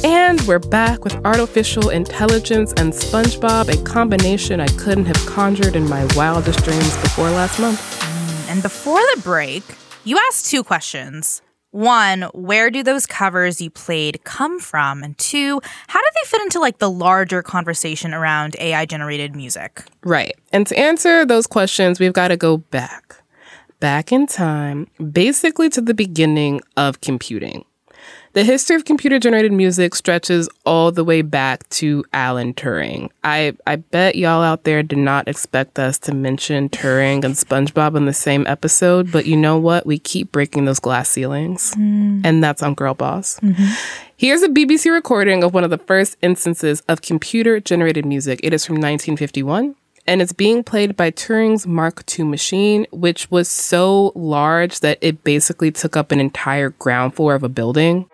And 0.03 0.41
we're 0.43 0.61
back 0.61 1.05
with 1.05 1.15
artificial 1.27 1.91
intelligence 1.91 2.73
and 2.77 2.93
SpongeBob, 2.93 3.69
a 3.69 3.83
combination 3.85 4.61
I 4.61 4.69
couldn't 4.69 5.07
have 5.07 5.27
conjured 5.27 5.75
in 5.75 5.89
my 5.89 6.07
wildest 6.15 6.65
dreams 6.65 6.97
before 7.03 7.29
last 7.31 7.59
month. 7.59 7.81
Mm, 8.01 8.53
and 8.53 8.63
before 8.63 9.01
the 9.01 9.21
break, 9.23 9.65
you 10.05 10.17
asked 10.29 10.47
two 10.47 10.63
questions. 10.63 11.43
One, 11.71 12.23
where 12.33 12.71
do 12.71 12.83
those 12.83 13.07
covers 13.07 13.61
you 13.61 13.71
played 13.71 14.25
come 14.25 14.61
from? 14.61 15.03
And 15.03 15.19
two, 15.19 15.61
how 15.89 16.01
do 16.01 16.07
they 16.15 16.29
fit 16.29 16.43
into 16.43 16.61
like 16.61 16.79
the 16.79 16.91
larger 16.91 17.43
conversation 17.43 18.15
around 18.15 18.57
AI 18.59 18.87
generated 18.87 19.37
music? 19.37 19.85
Right. 20.05 20.35
And 20.53 20.67
to 20.69 20.79
answer 20.79 21.27
those 21.27 21.47
questions, 21.47 22.01
we've 22.01 22.13
got 22.13 22.29
to 22.29 22.37
go 22.37 22.59
back. 22.59 23.17
Back 23.79 24.11
in 24.11 24.27
time, 24.27 24.87
basically 25.13 25.69
to 25.71 25.83
the 25.83 25.93
beginning 25.93 26.63
of 26.79 27.03
computing. 27.03 27.65
The 28.37 28.45
history 28.45 28.77
of 28.77 28.85
computer 28.85 29.19
generated 29.19 29.53
music 29.53 29.95
stretches 29.95 30.47
all 30.67 30.93
the 30.93 31.05
way 31.05 31.23
back 31.23 31.67
to 31.71 32.05
Alan 32.13 32.53
Turing. 32.53 33.09
I, 33.25 33.55
I 33.67 33.77
bet 33.77 34.15
y'all 34.15 34.43
out 34.43 34.65
there 34.65 34.83
did 34.83 34.99
not 34.99 35.27
expect 35.27 35.79
us 35.79 35.99
to 36.01 36.13
mention 36.15 36.69
Turing 36.69 37.25
and 37.25 37.35
SpongeBob 37.35 37.97
in 37.97 38.05
the 38.05 38.13
same 38.13 38.47
episode, 38.47 39.11
but 39.11 39.25
you 39.25 39.39
know 39.39 39.57
what? 39.57 39.87
We 39.87 39.99
keep 39.99 40.33
breaking 40.33 40.67
those 40.67 40.79
glass 40.79 41.09
ceilings. 41.09 41.75
Mm. 41.77 42.27
And 42.27 42.45
that's 42.45 42.63
on 42.63 42.75
Girl 42.75 42.93
Boss. 42.93 43.41
Mm-hmm. 43.41 43.73
Here's 44.19 44.43
a 44.43 44.51
BBC 44.51 44.93
recording 44.93 45.43
of 45.43 45.55
one 45.55 45.65
of 45.65 45.71
the 45.71 45.79
first 45.79 46.19
instances 46.21 46.83
of 46.91 47.01
computer 47.01 47.59
generated 47.59 48.05
music. 48.05 48.41
It 48.43 48.53
is 48.53 48.67
from 48.67 48.75
1951 48.75 49.77
and 50.07 50.23
it's 50.23 50.33
being 50.33 50.63
played 50.63 50.95
by 50.95 51.11
Turing's 51.11 51.67
Mark 51.67 52.05
II 52.19 52.27
machine, 52.27 52.87
which 52.93 53.31
was 53.31 53.49
so 53.49 54.13
large 54.15 54.81
that 54.81 54.99
it 55.01 55.25
basically 55.25 55.73
took 55.73 55.97
up 55.97 56.13
an 56.13 56.21
entire 56.21 56.69
ground 56.71 57.15
floor 57.15 57.35
of 57.35 57.43
a 57.43 57.49
building. 57.49 58.09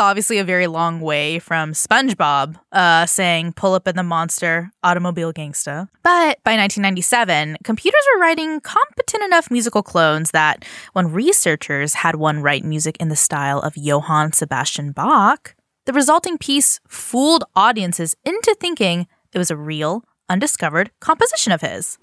Obviously 0.00 0.38
a 0.38 0.44
very 0.44 0.66
long 0.66 1.00
way 1.00 1.38
from 1.38 1.72
SpongeBob 1.72 2.56
uh, 2.72 3.06
saying 3.06 3.52
pull 3.52 3.74
up 3.74 3.86
in 3.86 3.96
the 3.96 4.02
monster, 4.02 4.70
automobile 4.82 5.32
gangsta. 5.32 5.88
But 6.02 6.42
by 6.44 6.56
1997, 6.56 7.58
computers 7.64 8.02
were 8.12 8.20
writing 8.20 8.60
competent 8.60 9.22
enough 9.22 9.50
musical 9.50 9.82
clones 9.82 10.30
that 10.32 10.64
when 10.92 11.12
researchers 11.12 11.94
had 11.94 12.16
one 12.16 12.40
write 12.40 12.64
music 12.64 12.96
in 12.98 13.08
the 13.08 13.16
style 13.16 13.60
of 13.60 13.76
Johann 13.76 14.32
Sebastian 14.32 14.92
Bach, 14.92 15.54
the 15.86 15.92
resulting 15.92 16.38
piece 16.38 16.80
fooled 16.88 17.44
audiences 17.54 18.16
into 18.24 18.56
thinking 18.60 19.06
it 19.32 19.38
was 19.38 19.50
a 19.50 19.56
real, 19.56 20.04
undiscovered 20.28 20.90
composition 21.00 21.52
of 21.52 21.60
his. 21.60 21.98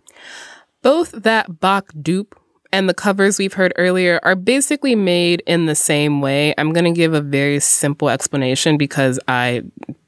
Both 0.82 1.12
that 1.12 1.60
Bach 1.60 1.92
dupe 2.02 2.40
and 2.72 2.90
the 2.90 2.94
covers 2.94 3.38
we've 3.38 3.54
heard 3.54 3.74
earlier 3.78 4.20
are 4.24 4.36
basically 4.36 4.96
made 4.96 5.42
in 5.48 5.66
the 5.66 5.76
same 5.76 6.22
way. 6.22 6.54
I'm 6.58 6.74
going 6.74 6.86
to 6.86 6.98
give 6.98 7.14
a 7.14 7.22
very 7.22 7.60
simple 7.60 8.10
explanation 8.10 8.78
because 8.78 9.20
I 9.28 9.64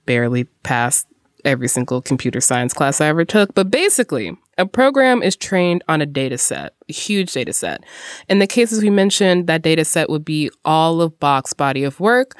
barely 0.06 0.46
passed 0.64 1.08
every 1.46 1.68
single 1.68 2.02
computer 2.02 2.42
science 2.42 2.74
class 2.74 3.02
I 3.02 3.08
ever 3.08 3.26
took. 3.26 3.54
But 3.54 3.72
basically, 3.72 4.36
a 4.58 4.66
program 4.66 5.24
is 5.24 5.36
trained 5.36 5.84
on 5.88 6.02
a 6.02 6.06
data 6.06 6.38
set, 6.38 6.74
a 6.90 6.94
huge 6.94 7.32
data 7.32 7.54
set. 7.54 7.84
In 8.28 8.40
the 8.40 8.48
cases 8.48 8.82
we 8.82 8.90
mentioned, 8.90 9.48
that 9.48 9.62
data 9.62 9.86
set 9.86 10.10
would 10.10 10.26
be 10.26 10.52
all 10.66 11.02
of 11.02 11.20
Bach's 11.20 11.54
body 11.54 11.84
of 11.84 12.00
work 12.00 12.36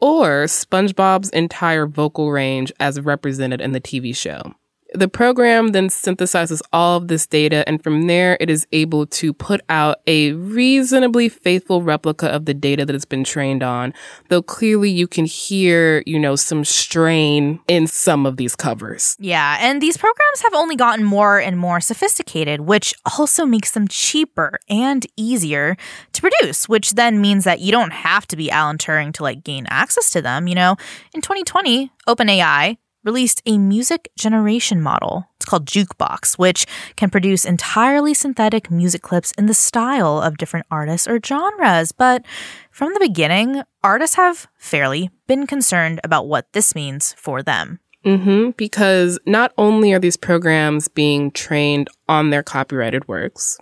or 0.00 0.44
SpongeBob's 0.44 1.30
entire 1.30 1.86
vocal 1.86 2.30
range 2.30 2.72
as 2.80 3.00
represented 3.00 3.60
in 3.60 3.72
the 3.72 3.80
TV 3.80 4.16
show. 4.16 4.54
The 4.94 5.08
program 5.08 5.68
then 5.68 5.88
synthesizes 5.88 6.62
all 6.72 6.96
of 6.96 7.08
this 7.08 7.26
data, 7.26 7.62
and 7.68 7.82
from 7.82 8.06
there, 8.06 8.38
it 8.40 8.48
is 8.48 8.66
able 8.72 9.06
to 9.06 9.34
put 9.34 9.60
out 9.68 9.98
a 10.06 10.32
reasonably 10.32 11.28
faithful 11.28 11.82
replica 11.82 12.28
of 12.28 12.46
the 12.46 12.54
data 12.54 12.86
that 12.86 12.94
it's 12.94 13.04
been 13.04 13.24
trained 13.24 13.62
on. 13.62 13.92
Though 14.28 14.40
clearly, 14.40 14.88
you 14.88 15.06
can 15.06 15.26
hear, 15.26 16.02
you 16.06 16.18
know, 16.18 16.36
some 16.36 16.64
strain 16.64 17.60
in 17.68 17.86
some 17.86 18.24
of 18.24 18.38
these 18.38 18.56
covers. 18.56 19.14
Yeah, 19.20 19.58
and 19.60 19.82
these 19.82 19.98
programs 19.98 20.40
have 20.42 20.54
only 20.54 20.74
gotten 20.74 21.04
more 21.04 21.38
and 21.38 21.58
more 21.58 21.80
sophisticated, 21.80 22.62
which 22.62 22.94
also 23.18 23.44
makes 23.44 23.72
them 23.72 23.88
cheaper 23.88 24.58
and 24.70 25.06
easier 25.16 25.76
to 26.14 26.20
produce, 26.22 26.66
which 26.66 26.94
then 26.94 27.20
means 27.20 27.44
that 27.44 27.60
you 27.60 27.72
don't 27.72 27.92
have 27.92 28.26
to 28.28 28.36
be 28.36 28.50
Alan 28.50 28.78
Turing 28.78 29.12
to 29.14 29.22
like 29.22 29.44
gain 29.44 29.66
access 29.68 30.08
to 30.10 30.22
them. 30.22 30.48
You 30.48 30.54
know, 30.54 30.76
in 31.12 31.20
2020, 31.20 31.92
OpenAI 32.08 32.78
released 33.04 33.42
a 33.46 33.58
music 33.58 34.10
generation 34.18 34.80
model. 34.80 35.26
It's 35.36 35.46
called 35.46 35.66
Jukebox, 35.66 36.38
which 36.38 36.66
can 36.96 37.10
produce 37.10 37.44
entirely 37.44 38.14
synthetic 38.14 38.70
music 38.70 39.02
clips 39.02 39.32
in 39.38 39.46
the 39.46 39.54
style 39.54 40.20
of 40.20 40.38
different 40.38 40.66
artists 40.70 41.06
or 41.06 41.20
genres. 41.24 41.92
But 41.92 42.24
from 42.70 42.92
the 42.94 43.00
beginning, 43.00 43.62
artists 43.82 44.16
have 44.16 44.48
fairly 44.58 45.10
been 45.26 45.46
concerned 45.46 46.00
about 46.04 46.26
what 46.26 46.52
this 46.52 46.74
means 46.74 47.14
for 47.14 47.42
them. 47.42 47.80
Mm-hmm, 48.04 48.50
because 48.56 49.18
not 49.26 49.52
only 49.58 49.92
are 49.92 49.98
these 49.98 50.16
programs 50.16 50.88
being 50.88 51.30
trained 51.30 51.88
on 52.08 52.30
their 52.30 52.42
copyrighted 52.42 53.08
works, 53.08 53.58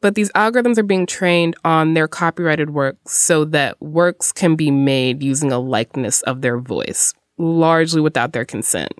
but 0.00 0.16
these 0.16 0.32
algorithms 0.32 0.78
are 0.78 0.82
being 0.82 1.06
trained 1.06 1.54
on 1.64 1.94
their 1.94 2.08
copyrighted 2.08 2.70
works 2.70 3.12
so 3.12 3.44
that 3.46 3.80
works 3.80 4.32
can 4.32 4.56
be 4.56 4.70
made 4.70 5.22
using 5.22 5.52
a 5.52 5.60
likeness 5.60 6.22
of 6.22 6.42
their 6.42 6.58
voice 6.58 7.14
largely 7.38 8.00
without 8.00 8.32
their 8.32 8.44
consent. 8.44 8.92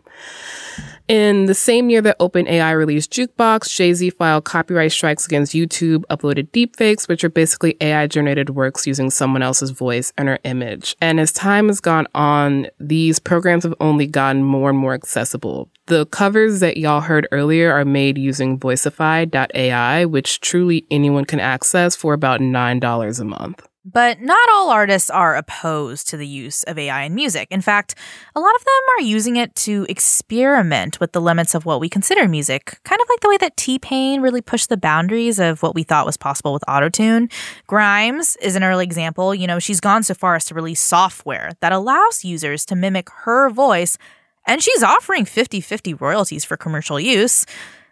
In 1.09 1.47
the 1.47 1.55
same 1.55 1.91
year 1.91 2.01
that 2.01 2.19
OpenAI 2.21 2.77
released 2.77 3.12
Jukebox, 3.12 3.75
Jay 3.75 3.93
Z 3.93 4.11
filed 4.11 4.45
copyright 4.45 4.93
strikes 4.93 5.27
against 5.27 5.53
YouTube, 5.53 6.05
uploaded 6.11 6.51
deepfakes, 6.51 7.09
which 7.09 7.25
are 7.25 7.29
basically 7.29 7.77
AI 7.81 8.07
generated 8.07 8.51
works 8.51 8.87
using 8.87 9.11
someone 9.11 9.43
else's 9.43 9.71
voice 9.71 10.12
and 10.17 10.29
or 10.29 10.39
image. 10.45 10.97
And 11.01 11.19
as 11.21 11.33
time 11.33 11.67
has 11.67 11.81
gone 11.81 12.07
on, 12.15 12.69
these 12.79 13.19
programs 13.19 13.65
have 13.65 13.75
only 13.81 14.07
gotten 14.07 14.43
more 14.45 14.71
and 14.71 14.79
more 14.79 14.95
accessible. 14.95 15.69
The 15.87 16.07
covers 16.07 16.61
that 16.61 16.77
y'all 16.77 17.01
heard 17.01 17.27
earlier 17.33 17.73
are 17.73 17.85
made 17.85 18.17
using 18.17 18.59
voicify.ai, 18.59 20.05
which 20.05 20.41
truly 20.41 20.87
anyone 20.91 21.25
can 21.25 21.41
access 21.41 21.97
for 21.97 22.15
about 22.15 22.41
$9 22.41 23.21
a 23.21 23.25
month. 23.25 23.69
But 23.85 24.21
not 24.21 24.49
all 24.53 24.71
artists 24.71 25.11
are 25.11 25.35
opposed 25.35 26.09
to 26.09 26.17
the 26.17 26.27
use 26.27 26.62
of 26.65 26.79
AI 26.79 27.03
in 27.03 27.17
music. 27.17 27.49
In 27.51 27.61
fact, 27.61 27.97
a 28.37 28.39
lot 28.39 28.55
of 28.55 28.65
them 28.65 28.83
are 28.97 29.03
using 29.03 29.35
it 29.35 29.57
to 29.57 29.87
experiment 29.89 31.01
with 31.01 31.11
the 31.11 31.21
limits 31.21 31.53
of 31.53 31.65
what 31.65 31.81
we 31.81 31.89
consider 31.89 32.29
music, 32.29 32.79
kind 32.85 33.01
of 33.01 33.09
like 33.09 33.19
the 33.21 33.29
way 33.29 33.39
that 33.39 33.57
T 33.57 33.81
Pain 33.81 34.21
really 34.21 34.41
pushed 34.41 34.69
the 34.69 34.77
boundaries 34.77 35.41
of 35.41 35.65
what 35.65 35.75
we 35.75 35.83
thought 35.83 36.07
was 36.07 36.17
possible 36.17 36.53
with 36.53 36.62
autotune. 36.69 37.33
Grimes 37.67 38.37
is 38.37 38.55
an 38.55 38.62
early 38.62 38.85
example. 38.85 39.35
You 39.35 39.49
know, 39.49 39.59
she's 39.59 39.81
gone 39.81 40.05
so 40.05 40.15
far 40.15 40.37
as 40.37 40.45
to 40.45 40.55
release 40.55 40.81
software 40.81 41.51
that 41.59 41.73
allows 41.73 42.25
users 42.25 42.65
to 42.67 42.77
mimic 42.77 43.11
her 43.25 43.51
voice, 43.51 43.99
and 44.47 44.62
she's 44.62 44.85
offering 44.85 45.25
50 45.25 45.61
50 45.61 45.95
royalties 45.95 46.45
for 46.45 46.57
commercial 46.57 47.01
use. 47.01 47.47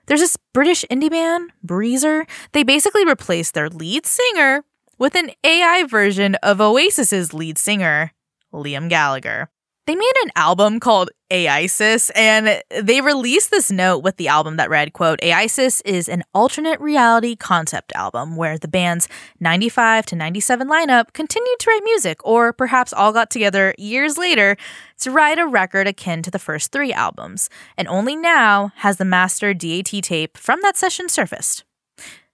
There's 0.06 0.20
this 0.20 0.36
British 0.52 0.84
indie 0.90 1.10
band, 1.10 1.50
Breezer. 1.66 2.28
They 2.52 2.62
basically 2.62 3.04
replaced 3.04 3.54
their 3.54 3.68
lead 3.68 4.06
singer 4.06 4.64
with 5.00 5.14
an 5.14 5.30
AI 5.42 5.84
version 5.84 6.34
of 6.36 6.58
Oasis's 6.58 7.32
lead 7.32 7.56
singer, 7.56 8.12
Liam 8.52 8.90
Gallagher. 8.90 9.48
They 9.86 9.96
made 9.96 10.12
an 10.22 10.30
album 10.36 10.78
called 10.78 11.10
AISIS, 11.30 12.10
and 12.14 12.62
they 12.70 13.00
released 13.00 13.50
this 13.50 13.70
note 13.70 14.04
with 14.04 14.18
the 14.18 14.28
album 14.28 14.58
that 14.58 14.68
read, 14.68 14.92
quote, 14.92 15.18
AISIS 15.22 15.80
is 15.86 16.06
an 16.06 16.22
alternate 16.34 16.78
reality 16.80 17.34
concept 17.34 17.92
album 17.96 18.36
where 18.36 18.58
the 18.58 18.68
band's 18.68 19.08
95 19.40 20.04
to 20.06 20.16
97 20.16 20.68
lineup 20.68 21.14
continued 21.14 21.58
to 21.60 21.70
write 21.70 21.82
music, 21.82 22.24
or 22.24 22.52
perhaps 22.52 22.92
all 22.92 23.12
got 23.12 23.30
together 23.30 23.74
years 23.78 24.18
later 24.18 24.56
to 24.98 25.10
write 25.10 25.38
a 25.38 25.46
record 25.46 25.88
akin 25.88 26.22
to 26.22 26.30
the 26.30 26.38
first 26.38 26.72
three 26.72 26.92
albums, 26.92 27.48
and 27.76 27.88
only 27.88 28.14
now 28.14 28.70
has 28.76 28.98
the 28.98 29.06
master 29.06 29.54
DAT 29.54 29.86
tape 30.02 30.36
from 30.36 30.60
that 30.60 30.76
session 30.76 31.08
surfaced. 31.08 31.64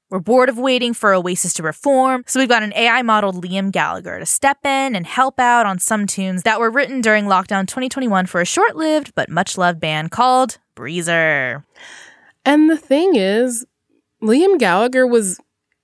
We're 0.09 0.21
bored 0.21 0.49
of 0.49 0.57
waiting 0.57 0.95
for 0.95 1.13
Oasis 1.13 1.53
to 1.55 1.65
reform, 1.65 2.23
so 2.29 2.39
we've 2.39 2.49
got 2.49 2.63
an 2.63 2.73
AI 2.75 3.03
modeled 3.03 3.45
Liam 3.45 3.73
Gallagher 3.73 4.21
to 4.21 4.27
step 4.27 4.59
in 4.65 4.95
and 4.95 5.05
help 5.05 5.41
out 5.41 5.67
on 5.67 5.81
some 5.81 6.07
tunes 6.07 6.45
that 6.45 6.61
were 6.61 6.71
written 6.71 7.01
during 7.01 7.25
lockdown 7.25 7.67
2021 7.67 8.27
for 8.27 8.41
a 8.41 8.45
short 8.45 8.77
lived 8.77 9.17
but 9.17 9.29
much 9.29 9.59
loved 9.59 9.81
band 9.81 10.13
called 10.13 10.59
Breezer. 10.77 11.65
And 12.45 12.71
the 12.71 12.77
thing 12.77 13.17
is, 13.17 13.67
Liam 14.23 14.61
Gallagher 14.61 15.09
was 15.09 15.41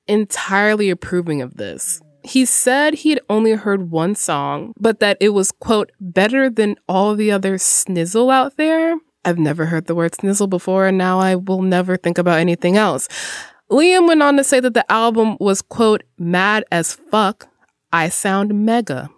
entirely 0.07 0.88
approving 0.88 1.43
of 1.43 1.57
this. 1.57 2.00
He 2.23 2.45
said 2.45 2.95
he'd 2.95 3.21
only 3.29 3.55
heard 3.55 3.91
one 3.91 4.14
song, 4.14 4.73
but 4.79 5.00
that 5.00 5.17
it 5.21 5.31
was, 5.31 5.50
quote, 5.50 5.91
better 5.99 6.49
than 6.49 6.76
all 6.88 7.17
the 7.17 7.33
other 7.33 7.57
snizzle 7.57 8.33
out 8.33 8.57
there. 8.57 8.95
I've 9.25 9.38
never 9.38 9.67
heard 9.67 9.87
the 9.87 9.97
word 9.97 10.12
snizzle 10.12 10.49
before, 10.49 10.87
and 10.87 10.97
now 10.97 11.19
I 11.19 11.35
will 11.35 11.62
never 11.62 11.97
think 11.97 12.19
about 12.19 12.38
anything 12.38 12.76
else. 12.76 13.09
Liam 13.73 14.07
went 14.07 14.23
on 14.23 14.37
to 14.37 14.45
say 14.45 14.61
that 14.61 14.75
the 14.75 14.93
album 14.93 15.38
was, 15.41 15.62
quote, 15.62 16.02
mad 16.19 16.64
as 16.71 16.93
fuck. 16.93 17.49
I 17.91 18.11
sound 18.11 18.67
mega. 18.67 19.09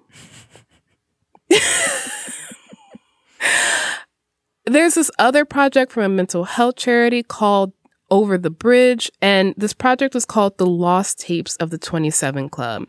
There's 4.64 4.94
this 4.94 5.10
other 5.18 5.44
project 5.44 5.90
from 5.92 6.04
a 6.04 6.08
mental 6.08 6.44
health 6.44 6.76
charity 6.76 7.24
called 7.24 7.72
Over 8.10 8.38
the 8.38 8.48
Bridge, 8.48 9.10
and 9.20 9.54
this 9.56 9.74
project 9.74 10.14
was 10.14 10.24
called 10.24 10.56
The 10.56 10.66
Lost 10.66 11.18
Tapes 11.18 11.56
of 11.56 11.70
the 11.70 11.78
27 11.78 12.48
Club. 12.48 12.86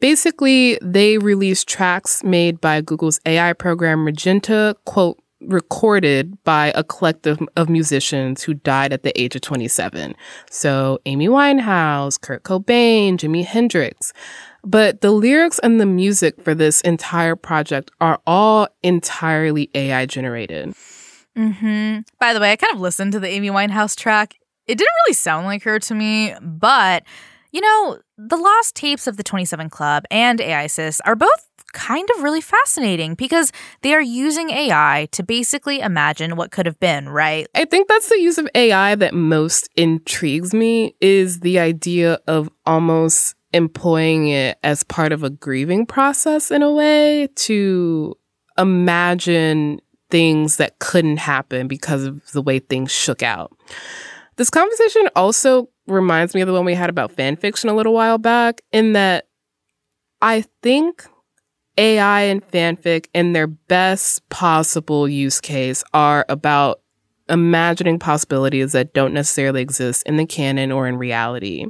Basically, 0.00 0.76
they 0.82 1.18
released 1.18 1.68
tracks 1.68 2.24
made 2.24 2.60
by 2.60 2.80
Google's 2.80 3.20
AI 3.24 3.52
program 3.52 4.04
Magenta, 4.04 4.76
quote, 4.84 5.22
recorded 5.46 6.42
by 6.44 6.72
a 6.74 6.84
collective 6.84 7.38
of 7.56 7.68
musicians 7.68 8.42
who 8.42 8.54
died 8.54 8.92
at 8.92 9.02
the 9.02 9.18
age 9.20 9.34
of 9.34 9.42
27. 9.42 10.14
So 10.50 10.98
Amy 11.06 11.28
Winehouse, 11.28 12.20
Kurt 12.20 12.42
Cobain, 12.42 13.16
Jimi 13.16 13.44
Hendrix. 13.44 14.12
But 14.64 15.00
the 15.00 15.12
lyrics 15.12 15.58
and 15.60 15.80
the 15.80 15.86
music 15.86 16.42
for 16.42 16.54
this 16.54 16.80
entire 16.80 17.36
project 17.36 17.90
are 18.00 18.20
all 18.26 18.68
entirely 18.82 19.70
AI 19.74 20.06
generated. 20.06 20.74
Mm-hmm. 21.36 22.00
By 22.18 22.32
the 22.32 22.40
way, 22.40 22.52
I 22.52 22.56
kind 22.56 22.74
of 22.74 22.80
listened 22.80 23.12
to 23.12 23.20
the 23.20 23.28
Amy 23.28 23.50
Winehouse 23.50 23.96
track. 23.96 24.34
It 24.66 24.76
didn't 24.78 24.94
really 25.04 25.14
sound 25.14 25.46
like 25.46 25.62
her 25.62 25.78
to 25.78 25.94
me, 25.94 26.34
but 26.42 27.04
you 27.52 27.60
know, 27.60 27.98
the 28.18 28.36
lost 28.36 28.74
tapes 28.74 29.06
of 29.06 29.16
the 29.16 29.22
27 29.22 29.70
Club 29.70 30.04
and 30.10 30.40
AISIS 30.40 31.00
are 31.06 31.16
both 31.16 31.55
kind 31.76 32.08
of 32.16 32.22
really 32.22 32.40
fascinating 32.40 33.14
because 33.14 33.52
they 33.82 33.92
are 33.92 34.00
using 34.00 34.48
AI 34.48 35.08
to 35.12 35.22
basically 35.22 35.80
imagine 35.80 36.34
what 36.34 36.50
could 36.50 36.64
have 36.64 36.80
been, 36.80 37.08
right? 37.10 37.46
I 37.54 37.66
think 37.66 37.86
that's 37.86 38.08
the 38.08 38.18
use 38.18 38.38
of 38.38 38.48
AI 38.54 38.94
that 38.94 39.12
most 39.12 39.68
intrigues 39.76 40.54
me 40.54 40.96
is 41.02 41.40
the 41.40 41.58
idea 41.58 42.18
of 42.26 42.48
almost 42.64 43.34
employing 43.52 44.28
it 44.28 44.58
as 44.64 44.82
part 44.84 45.12
of 45.12 45.22
a 45.22 45.28
grieving 45.28 45.84
process 45.84 46.50
in 46.50 46.62
a 46.62 46.72
way 46.72 47.28
to 47.36 48.14
imagine 48.56 49.78
things 50.10 50.56
that 50.56 50.78
couldn't 50.78 51.18
happen 51.18 51.68
because 51.68 52.04
of 52.04 52.32
the 52.32 52.40
way 52.40 52.58
things 52.58 52.90
shook 52.90 53.22
out. 53.22 53.52
This 54.36 54.48
conversation 54.48 55.08
also 55.14 55.68
reminds 55.86 56.34
me 56.34 56.40
of 56.40 56.48
the 56.48 56.54
one 56.54 56.64
we 56.64 56.74
had 56.74 56.88
about 56.88 57.12
fan 57.12 57.36
fiction 57.36 57.68
a 57.68 57.74
little 57.74 57.92
while 57.92 58.18
back, 58.18 58.62
in 58.72 58.94
that 58.94 59.26
I 60.22 60.44
think 60.62 61.06
AI 61.78 62.22
and 62.22 62.46
fanfic 62.48 63.06
in 63.14 63.32
their 63.32 63.46
best 63.46 64.28
possible 64.28 65.08
use 65.08 65.40
case 65.40 65.84
are 65.92 66.24
about 66.28 66.80
imagining 67.28 67.98
possibilities 67.98 68.72
that 68.72 68.94
don't 68.94 69.12
necessarily 69.12 69.60
exist 69.60 70.02
in 70.06 70.16
the 70.16 70.26
canon 70.26 70.72
or 70.72 70.86
in 70.86 70.96
reality. 70.96 71.66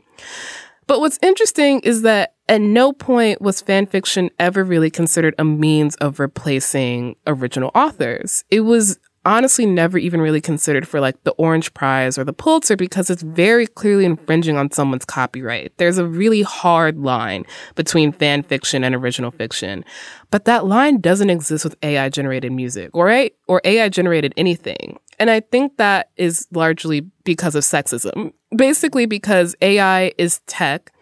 But 0.86 1.00
what's 1.00 1.18
interesting 1.22 1.80
is 1.80 2.02
that 2.02 2.34
at 2.48 2.60
no 2.60 2.92
point 2.92 3.42
was 3.42 3.62
fanfiction 3.62 4.30
ever 4.38 4.62
really 4.62 4.90
considered 4.90 5.34
a 5.38 5.44
means 5.44 5.96
of 5.96 6.20
replacing 6.20 7.16
original 7.26 7.72
authors. 7.74 8.44
It 8.50 8.60
was 8.60 8.98
honestly 9.26 9.66
never 9.66 9.98
even 9.98 10.20
really 10.20 10.40
considered 10.40 10.88
for 10.88 11.00
like 11.00 11.22
the 11.24 11.32
Orange 11.32 11.74
Prize 11.74 12.16
or 12.16 12.24
the 12.24 12.32
Pulitzer 12.32 12.76
because 12.76 13.10
it's 13.10 13.22
very 13.22 13.66
clearly 13.66 14.04
infringing 14.04 14.56
on 14.56 14.70
someone's 14.70 15.04
copyright. 15.04 15.76
There's 15.76 15.98
a 15.98 16.06
really 16.06 16.42
hard 16.42 16.98
line 16.98 17.44
between 17.74 18.12
fan 18.12 18.44
fiction 18.44 18.84
and 18.84 18.94
original 18.94 19.32
fiction. 19.32 19.84
But 20.30 20.44
that 20.46 20.66
line 20.66 21.00
doesn't 21.00 21.28
exist 21.28 21.64
with 21.64 21.76
AI 21.82 22.08
generated 22.08 22.52
music, 22.52 22.90
or 22.94 23.04
right? 23.06 23.34
Or 23.48 23.60
AI 23.64 23.88
generated 23.88 24.32
anything. 24.36 24.98
And 25.18 25.30
I 25.30 25.40
think 25.40 25.76
that 25.76 26.10
is 26.16 26.46
largely 26.52 27.00
because 27.24 27.54
of 27.54 27.64
sexism. 27.64 28.32
Basically 28.56 29.06
because 29.06 29.56
AI 29.60 30.12
is 30.18 30.40
tech, 30.46 30.92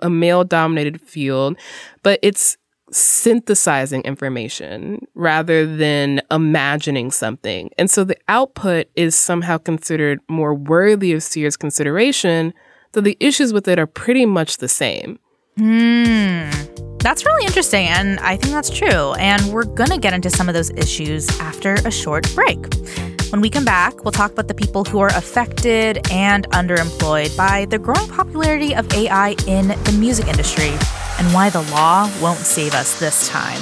a 0.00 0.10
male 0.10 0.42
dominated 0.42 1.00
field, 1.00 1.56
but 2.02 2.18
it's 2.22 2.56
synthesizing 2.96 4.00
information 4.02 5.06
rather 5.14 5.66
than 5.76 6.22
imagining 6.30 7.10
something. 7.10 7.70
And 7.76 7.90
so 7.90 8.04
the 8.04 8.16
output 8.28 8.88
is 8.96 9.14
somehow 9.14 9.58
considered 9.58 10.20
more 10.28 10.54
worthy 10.54 11.12
of 11.12 11.22
serious 11.22 11.56
consideration, 11.56 12.54
though 12.92 13.02
the 13.02 13.16
issues 13.20 13.52
with 13.52 13.68
it 13.68 13.78
are 13.78 13.86
pretty 13.86 14.24
much 14.24 14.58
the 14.58 14.68
same. 14.68 15.18
Hmm. 15.56 16.50
That's 16.98 17.24
really 17.24 17.46
interesting, 17.46 17.86
and 17.86 18.18
I 18.20 18.36
think 18.36 18.52
that's 18.52 18.70
true. 18.70 19.12
And 19.14 19.52
we're 19.52 19.64
going 19.64 19.90
to 19.90 19.98
get 19.98 20.12
into 20.12 20.28
some 20.28 20.48
of 20.48 20.54
those 20.54 20.70
issues 20.70 21.28
after 21.38 21.74
a 21.74 21.90
short 21.90 22.26
break. 22.34 22.58
When 23.30 23.40
we 23.40 23.50
come 23.50 23.64
back, 23.64 24.04
we'll 24.04 24.12
talk 24.12 24.30
about 24.30 24.46
the 24.46 24.54
people 24.54 24.84
who 24.84 25.00
are 25.00 25.08
affected 25.08 25.98
and 26.12 26.48
underemployed 26.50 27.36
by 27.36 27.66
the 27.66 27.78
growing 27.78 28.08
popularity 28.08 28.72
of 28.72 28.90
AI 28.92 29.34
in 29.48 29.68
the 29.68 29.96
music 29.98 30.28
industry 30.28 30.68
and 31.18 31.34
why 31.34 31.50
the 31.50 31.62
law 31.62 32.08
won't 32.22 32.38
save 32.38 32.72
us 32.72 33.00
this 33.00 33.28
time. 33.28 33.60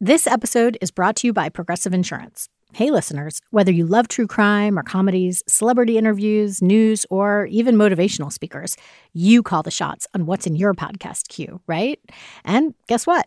This 0.00 0.28
episode 0.28 0.78
is 0.80 0.92
brought 0.92 1.16
to 1.16 1.26
you 1.26 1.32
by 1.32 1.48
Progressive 1.48 1.92
Insurance. 1.92 2.48
Hey, 2.72 2.92
listeners, 2.92 3.40
whether 3.50 3.72
you 3.72 3.86
love 3.86 4.06
true 4.06 4.28
crime 4.28 4.78
or 4.78 4.84
comedies, 4.84 5.42
celebrity 5.48 5.98
interviews, 5.98 6.62
news, 6.62 7.04
or 7.10 7.46
even 7.46 7.74
motivational 7.74 8.32
speakers, 8.32 8.76
you 9.12 9.42
call 9.42 9.64
the 9.64 9.72
shots 9.72 10.06
on 10.14 10.26
what's 10.26 10.46
in 10.46 10.54
your 10.54 10.72
podcast 10.72 11.26
queue, 11.26 11.60
right? 11.66 11.98
And 12.44 12.74
guess 12.86 13.08
what? 13.08 13.26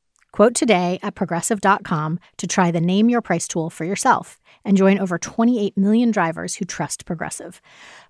Quote 0.31 0.55
today 0.55 0.97
at 1.03 1.15
progressive.com 1.15 2.19
to 2.37 2.47
try 2.47 2.71
the 2.71 2.79
Name 2.79 3.09
Your 3.09 3.21
Price 3.21 3.47
tool 3.47 3.69
for 3.69 3.83
yourself 3.83 4.39
and 4.63 4.77
join 4.77 4.97
over 4.97 5.17
28 5.17 5.77
million 5.77 6.11
drivers 6.11 6.55
who 6.55 6.65
trust 6.65 7.05
Progressive. 7.05 7.61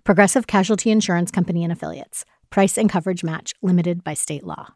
Progressive 0.03 0.45
Casualty 0.45 0.91
Insurance 0.91 1.31
Company 1.31 1.63
and 1.63 1.73
Affiliates. 1.73 2.25
Price 2.49 2.77
and 2.77 2.89
coverage 2.89 3.23
match 3.23 3.53
limited 3.61 4.03
by 4.03 4.13
state 4.13 4.43
law. 4.43 4.73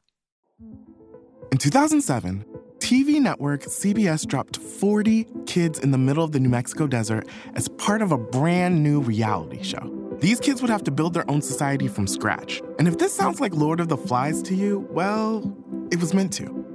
In 1.51 1.60
2007, 1.60 2.45
TV 2.79 3.21
network 3.21 3.62
CBS 3.63 4.25
dropped 4.27 4.58
40 4.58 5.27
kids 5.45 5.79
in 5.79 5.91
the 5.91 5.97
middle 5.97 6.23
of 6.23 6.31
the 6.31 6.39
New 6.39 6.49
Mexico 6.49 6.88
desert 6.88 7.27
as 7.53 7.67
part 7.67 8.01
of 8.01 8.12
a 8.12 8.17
brand 8.17 8.84
new 8.84 9.01
reality 9.01 9.62
show. 9.62 9.91
These 10.19 10.39
kids 10.39 10.62
would 10.62 10.71
have 10.71 10.84
to 10.86 10.91
build 10.91 11.13
their 11.13 11.29
own 11.29 11.41
society 11.41 11.88
from 11.88 12.08
scratch. 12.08 12.62
And 12.79 12.88
if 12.88 12.97
this 12.97 13.13
sounds 13.13 13.39
like 13.39 13.53
Lord 13.53 13.79
of 13.79 13.89
the 13.89 13.97
Flies 13.97 14.41
to 14.43 14.55
you, 14.55 14.88
well, 14.89 15.55
it 15.91 15.99
was 15.99 16.13
meant 16.13 16.34
to. 16.34 16.74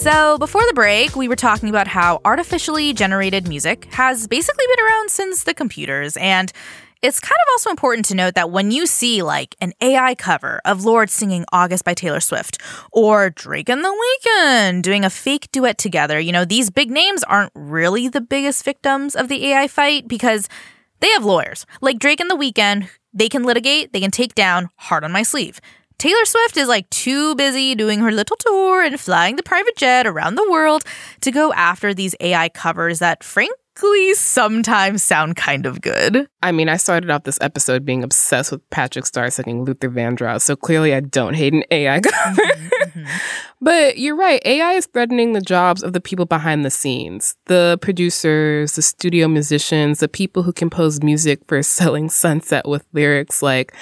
So, 0.00 0.38
before 0.38 0.62
the 0.66 0.72
break, 0.72 1.14
we 1.14 1.28
were 1.28 1.36
talking 1.36 1.68
about 1.68 1.86
how 1.86 2.22
artificially 2.24 2.94
generated 2.94 3.46
music 3.46 3.84
has 3.92 4.26
basically 4.26 4.64
been 4.74 4.86
around 4.86 5.10
since 5.10 5.44
the 5.44 5.52
computers. 5.52 6.16
And 6.16 6.50
it's 7.02 7.20
kind 7.20 7.36
of 7.36 7.52
also 7.52 7.68
important 7.68 8.06
to 8.06 8.14
note 8.14 8.34
that 8.34 8.50
when 8.50 8.70
you 8.70 8.86
see 8.86 9.20
like 9.20 9.56
an 9.60 9.74
AI 9.82 10.14
cover 10.14 10.62
of 10.64 10.86
Lorde 10.86 11.10
singing 11.10 11.44
August 11.52 11.84
by 11.84 11.92
Taylor 11.92 12.20
Swift 12.20 12.56
or 12.92 13.28
Drake 13.28 13.68
and 13.68 13.84
The 13.84 13.94
Weeknd 14.26 14.80
doing 14.80 15.04
a 15.04 15.10
fake 15.10 15.52
duet 15.52 15.76
together, 15.76 16.18
you 16.18 16.32
know, 16.32 16.46
these 16.46 16.70
big 16.70 16.90
names 16.90 17.22
aren't 17.24 17.52
really 17.54 18.08
the 18.08 18.22
biggest 18.22 18.64
victims 18.64 19.14
of 19.14 19.28
the 19.28 19.48
AI 19.48 19.68
fight 19.68 20.08
because 20.08 20.48
they 21.00 21.10
have 21.10 21.26
lawyers. 21.26 21.66
Like 21.82 21.98
Drake 21.98 22.20
and 22.20 22.30
The 22.30 22.36
Weeknd, 22.36 22.88
they 23.12 23.28
can 23.28 23.42
litigate, 23.42 23.92
they 23.92 24.00
can 24.00 24.10
take 24.10 24.34
down 24.34 24.70
Heart 24.76 25.04
on 25.04 25.12
My 25.12 25.24
Sleeve. 25.24 25.60
Taylor 26.00 26.24
Swift 26.24 26.56
is 26.56 26.66
like 26.66 26.88
too 26.88 27.34
busy 27.34 27.74
doing 27.74 28.00
her 28.00 28.10
little 28.10 28.36
tour 28.38 28.82
and 28.82 28.98
flying 28.98 29.36
the 29.36 29.42
private 29.42 29.76
jet 29.76 30.06
around 30.06 30.36
the 30.36 30.50
world 30.50 30.82
to 31.20 31.30
go 31.30 31.52
after 31.52 31.92
these 31.92 32.14
AI 32.20 32.48
covers 32.48 33.00
that, 33.00 33.22
frankly, 33.22 34.14
sometimes 34.14 35.02
sound 35.02 35.36
kind 35.36 35.66
of 35.66 35.82
good. 35.82 36.26
I 36.42 36.52
mean, 36.52 36.70
I 36.70 36.78
started 36.78 37.10
off 37.10 37.24
this 37.24 37.36
episode 37.42 37.84
being 37.84 38.02
obsessed 38.02 38.50
with 38.50 38.70
Patrick 38.70 39.04
Star 39.04 39.28
singing 39.28 39.64
Luther 39.64 39.90
Vandross, 39.90 40.40
so 40.40 40.56
clearly 40.56 40.94
I 40.94 41.00
don't 41.00 41.34
hate 41.34 41.52
an 41.52 41.64
AI 41.70 42.00
cover. 42.00 42.42
Mm-hmm. 42.42 43.04
but 43.60 43.98
you're 43.98 44.16
right, 44.16 44.40
AI 44.46 44.72
is 44.72 44.86
threatening 44.86 45.34
the 45.34 45.42
jobs 45.42 45.82
of 45.82 45.92
the 45.92 46.00
people 46.00 46.24
behind 46.24 46.64
the 46.64 46.70
scenes 46.70 47.36
the 47.44 47.78
producers, 47.82 48.74
the 48.74 48.80
studio 48.80 49.28
musicians, 49.28 50.00
the 50.00 50.08
people 50.08 50.44
who 50.44 50.52
compose 50.54 51.02
music 51.02 51.40
for 51.46 51.62
Selling 51.70 52.08
Sunset 52.08 52.66
with 52.66 52.86
lyrics 52.94 53.42
like, 53.42 53.74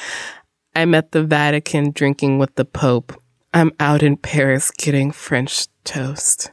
I'm 0.78 0.94
at 0.94 1.10
the 1.10 1.24
Vatican 1.24 1.90
drinking 1.90 2.38
with 2.38 2.54
the 2.54 2.64
Pope. 2.64 3.12
I'm 3.52 3.72
out 3.80 4.04
in 4.04 4.16
Paris 4.16 4.70
getting 4.70 5.10
French 5.10 5.66
toast. 5.82 6.52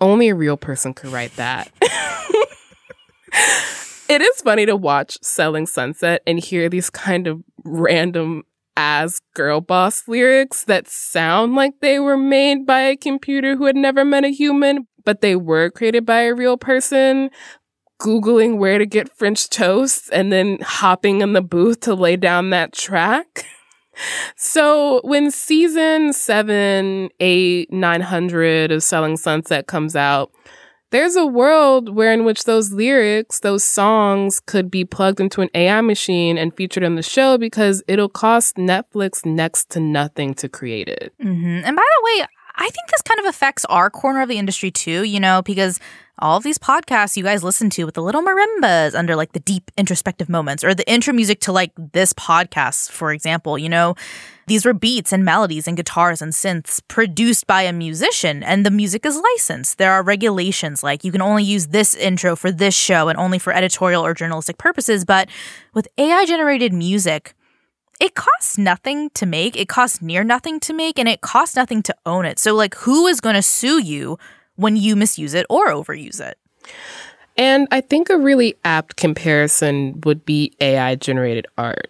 Only 0.00 0.28
a 0.28 0.36
real 0.36 0.56
person 0.56 0.94
could 0.94 1.10
write 1.10 1.34
that. 1.34 1.68
it 4.08 4.22
is 4.22 4.40
funny 4.40 4.66
to 4.66 4.76
watch 4.76 5.18
Selling 5.20 5.66
Sunset 5.66 6.22
and 6.28 6.38
hear 6.38 6.68
these 6.68 6.90
kind 6.90 7.26
of 7.26 7.42
random 7.64 8.44
ass 8.76 9.20
girl 9.34 9.60
boss 9.60 10.06
lyrics 10.06 10.62
that 10.66 10.86
sound 10.86 11.56
like 11.56 11.80
they 11.80 11.98
were 11.98 12.16
made 12.16 12.64
by 12.64 12.82
a 12.82 12.96
computer 12.96 13.56
who 13.56 13.64
had 13.64 13.74
never 13.74 14.04
met 14.04 14.24
a 14.24 14.28
human, 14.28 14.86
but 15.04 15.22
they 15.22 15.34
were 15.34 15.70
created 15.70 16.06
by 16.06 16.20
a 16.20 16.36
real 16.36 16.56
person. 16.56 17.30
Googling 18.04 18.58
where 18.58 18.78
to 18.78 18.84
get 18.84 19.16
French 19.16 19.48
toast 19.48 20.10
and 20.12 20.30
then 20.30 20.58
hopping 20.60 21.22
in 21.22 21.32
the 21.32 21.40
booth 21.40 21.80
to 21.80 21.94
lay 21.94 22.16
down 22.16 22.50
that 22.50 22.72
track. 22.72 23.46
So 24.34 25.00
when 25.04 25.30
season 25.30 26.12
seven, 26.12 27.10
eight, 27.20 27.72
900 27.72 28.72
of 28.72 28.82
Selling 28.82 29.16
Sunset 29.16 29.68
comes 29.68 29.94
out, 29.94 30.32
there's 30.90 31.14
a 31.16 31.26
world 31.26 31.94
where 31.94 32.12
in 32.12 32.24
which 32.24 32.44
those 32.44 32.72
lyrics, 32.72 33.40
those 33.40 33.62
songs 33.62 34.40
could 34.40 34.70
be 34.70 34.84
plugged 34.84 35.20
into 35.20 35.42
an 35.42 35.48
AI 35.54 35.80
machine 35.80 36.38
and 36.38 36.54
featured 36.56 36.82
in 36.82 36.96
the 36.96 37.02
show 37.02 37.38
because 37.38 37.84
it'll 37.86 38.08
cost 38.08 38.56
Netflix 38.56 39.24
next 39.24 39.70
to 39.70 39.80
nothing 39.80 40.34
to 40.34 40.48
create 40.48 40.88
it. 40.88 41.12
Mm-hmm. 41.22 41.62
And 41.64 41.76
by 41.76 41.82
the 41.82 42.04
way, 42.04 42.26
I 42.56 42.68
think 42.70 42.90
this 42.90 43.02
kind 43.02 43.18
of 43.18 43.26
affects 43.26 43.64
our 43.64 43.90
corner 43.90 44.22
of 44.22 44.28
the 44.28 44.38
industry 44.38 44.70
too, 44.70 45.02
you 45.02 45.18
know, 45.18 45.42
because 45.42 45.80
all 46.18 46.36
of 46.36 46.44
these 46.44 46.58
podcasts 46.58 47.16
you 47.16 47.24
guys 47.24 47.42
listen 47.42 47.70
to 47.70 47.84
with 47.84 47.94
the 47.94 48.02
little 48.02 48.22
marimbas 48.22 48.94
under 48.94 49.16
like 49.16 49.32
the 49.32 49.40
deep 49.40 49.70
introspective 49.76 50.28
moments 50.28 50.62
or 50.62 50.74
the 50.74 50.88
intro 50.90 51.12
music 51.12 51.40
to 51.40 51.52
like 51.52 51.72
this 51.76 52.12
podcast, 52.12 52.90
for 52.90 53.12
example, 53.12 53.58
you 53.58 53.68
know, 53.68 53.94
these 54.46 54.64
were 54.64 54.74
beats 54.74 55.12
and 55.12 55.24
melodies 55.24 55.66
and 55.66 55.76
guitars 55.76 56.22
and 56.22 56.32
synths 56.32 56.80
produced 56.86 57.46
by 57.46 57.62
a 57.62 57.72
musician 57.72 58.42
and 58.42 58.64
the 58.64 58.70
music 58.70 59.04
is 59.04 59.16
licensed. 59.16 59.78
There 59.78 59.92
are 59.92 60.02
regulations 60.02 60.82
like 60.82 61.02
you 61.02 61.10
can 61.10 61.22
only 61.22 61.42
use 61.42 61.68
this 61.68 61.94
intro 61.94 62.36
for 62.36 62.52
this 62.52 62.74
show 62.74 63.08
and 63.08 63.18
only 63.18 63.38
for 63.38 63.52
editorial 63.52 64.04
or 64.04 64.14
journalistic 64.14 64.58
purposes. 64.58 65.04
But 65.04 65.28
with 65.72 65.88
AI 65.98 66.26
generated 66.26 66.72
music, 66.72 67.34
it 68.00 68.14
costs 68.14 68.58
nothing 68.58 69.10
to 69.10 69.26
make, 69.26 69.56
it 69.56 69.68
costs 69.68 70.02
near 70.02 70.24
nothing 70.24 70.60
to 70.60 70.72
make, 70.72 70.98
and 70.98 71.08
it 71.08 71.20
costs 71.20 71.56
nothing 71.56 71.82
to 71.84 71.94
own 72.04 72.24
it. 72.24 72.38
So, 72.40 72.52
like, 72.52 72.74
who 72.74 73.06
is 73.06 73.20
going 73.20 73.36
to 73.36 73.42
sue 73.42 73.80
you 73.80 74.18
when 74.56 74.76
you 74.76 74.96
misuse 74.96 75.34
it 75.34 75.46
or 75.48 75.68
overuse 75.68 76.20
it? 76.20 76.38
And 77.36 77.66
I 77.70 77.80
think 77.80 78.10
a 78.10 78.18
really 78.18 78.54
apt 78.64 78.96
comparison 78.96 80.00
would 80.04 80.24
be 80.24 80.54
AI 80.60 80.94
generated 80.94 81.46
art. 81.58 81.88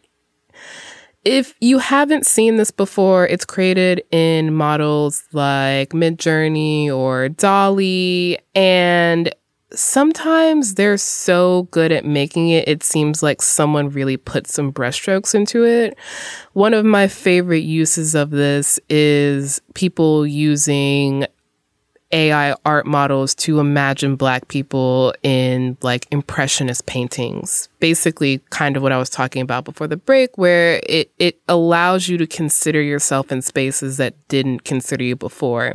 If 1.24 1.54
you 1.60 1.78
haven't 1.78 2.26
seen 2.26 2.56
this 2.56 2.70
before, 2.70 3.26
it's 3.26 3.46
created 3.46 4.02
in 4.10 4.52
models 4.52 5.24
like 5.32 5.90
Midjourney 5.90 6.88
or 6.88 7.30
DALL-E, 7.30 8.36
and 8.54 9.34
sometimes 9.72 10.74
they're 10.74 10.98
so 10.98 11.66
good 11.70 11.92
at 11.92 12.04
making 12.04 12.50
it, 12.50 12.68
it 12.68 12.82
seems 12.82 13.22
like 13.22 13.40
someone 13.40 13.88
really 13.88 14.18
put 14.18 14.46
some 14.46 14.72
brushstrokes 14.72 15.34
into 15.34 15.64
it. 15.64 15.96
One 16.52 16.74
of 16.74 16.84
my 16.84 17.08
favorite 17.08 17.64
uses 17.64 18.14
of 18.14 18.30
this 18.30 18.78
is 18.88 19.60
people 19.74 20.26
using 20.26 21.26
AI 22.12 22.54
art 22.64 22.86
models 22.86 23.34
to 23.34 23.58
imagine 23.58 24.16
black 24.16 24.48
people 24.48 25.14
in 25.22 25.76
like 25.82 26.06
impressionist 26.10 26.86
paintings. 26.86 27.68
Basically 27.80 28.40
kind 28.50 28.76
of 28.76 28.82
what 28.82 28.92
I 28.92 28.98
was 28.98 29.10
talking 29.10 29.42
about 29.42 29.64
before 29.64 29.88
the 29.88 29.96
break 29.96 30.36
where 30.38 30.80
it 30.86 31.10
it 31.18 31.40
allows 31.48 32.08
you 32.08 32.16
to 32.18 32.26
consider 32.26 32.80
yourself 32.80 33.32
in 33.32 33.42
spaces 33.42 33.96
that 33.96 34.14
didn't 34.28 34.64
consider 34.64 35.04
you 35.04 35.16
before. 35.16 35.74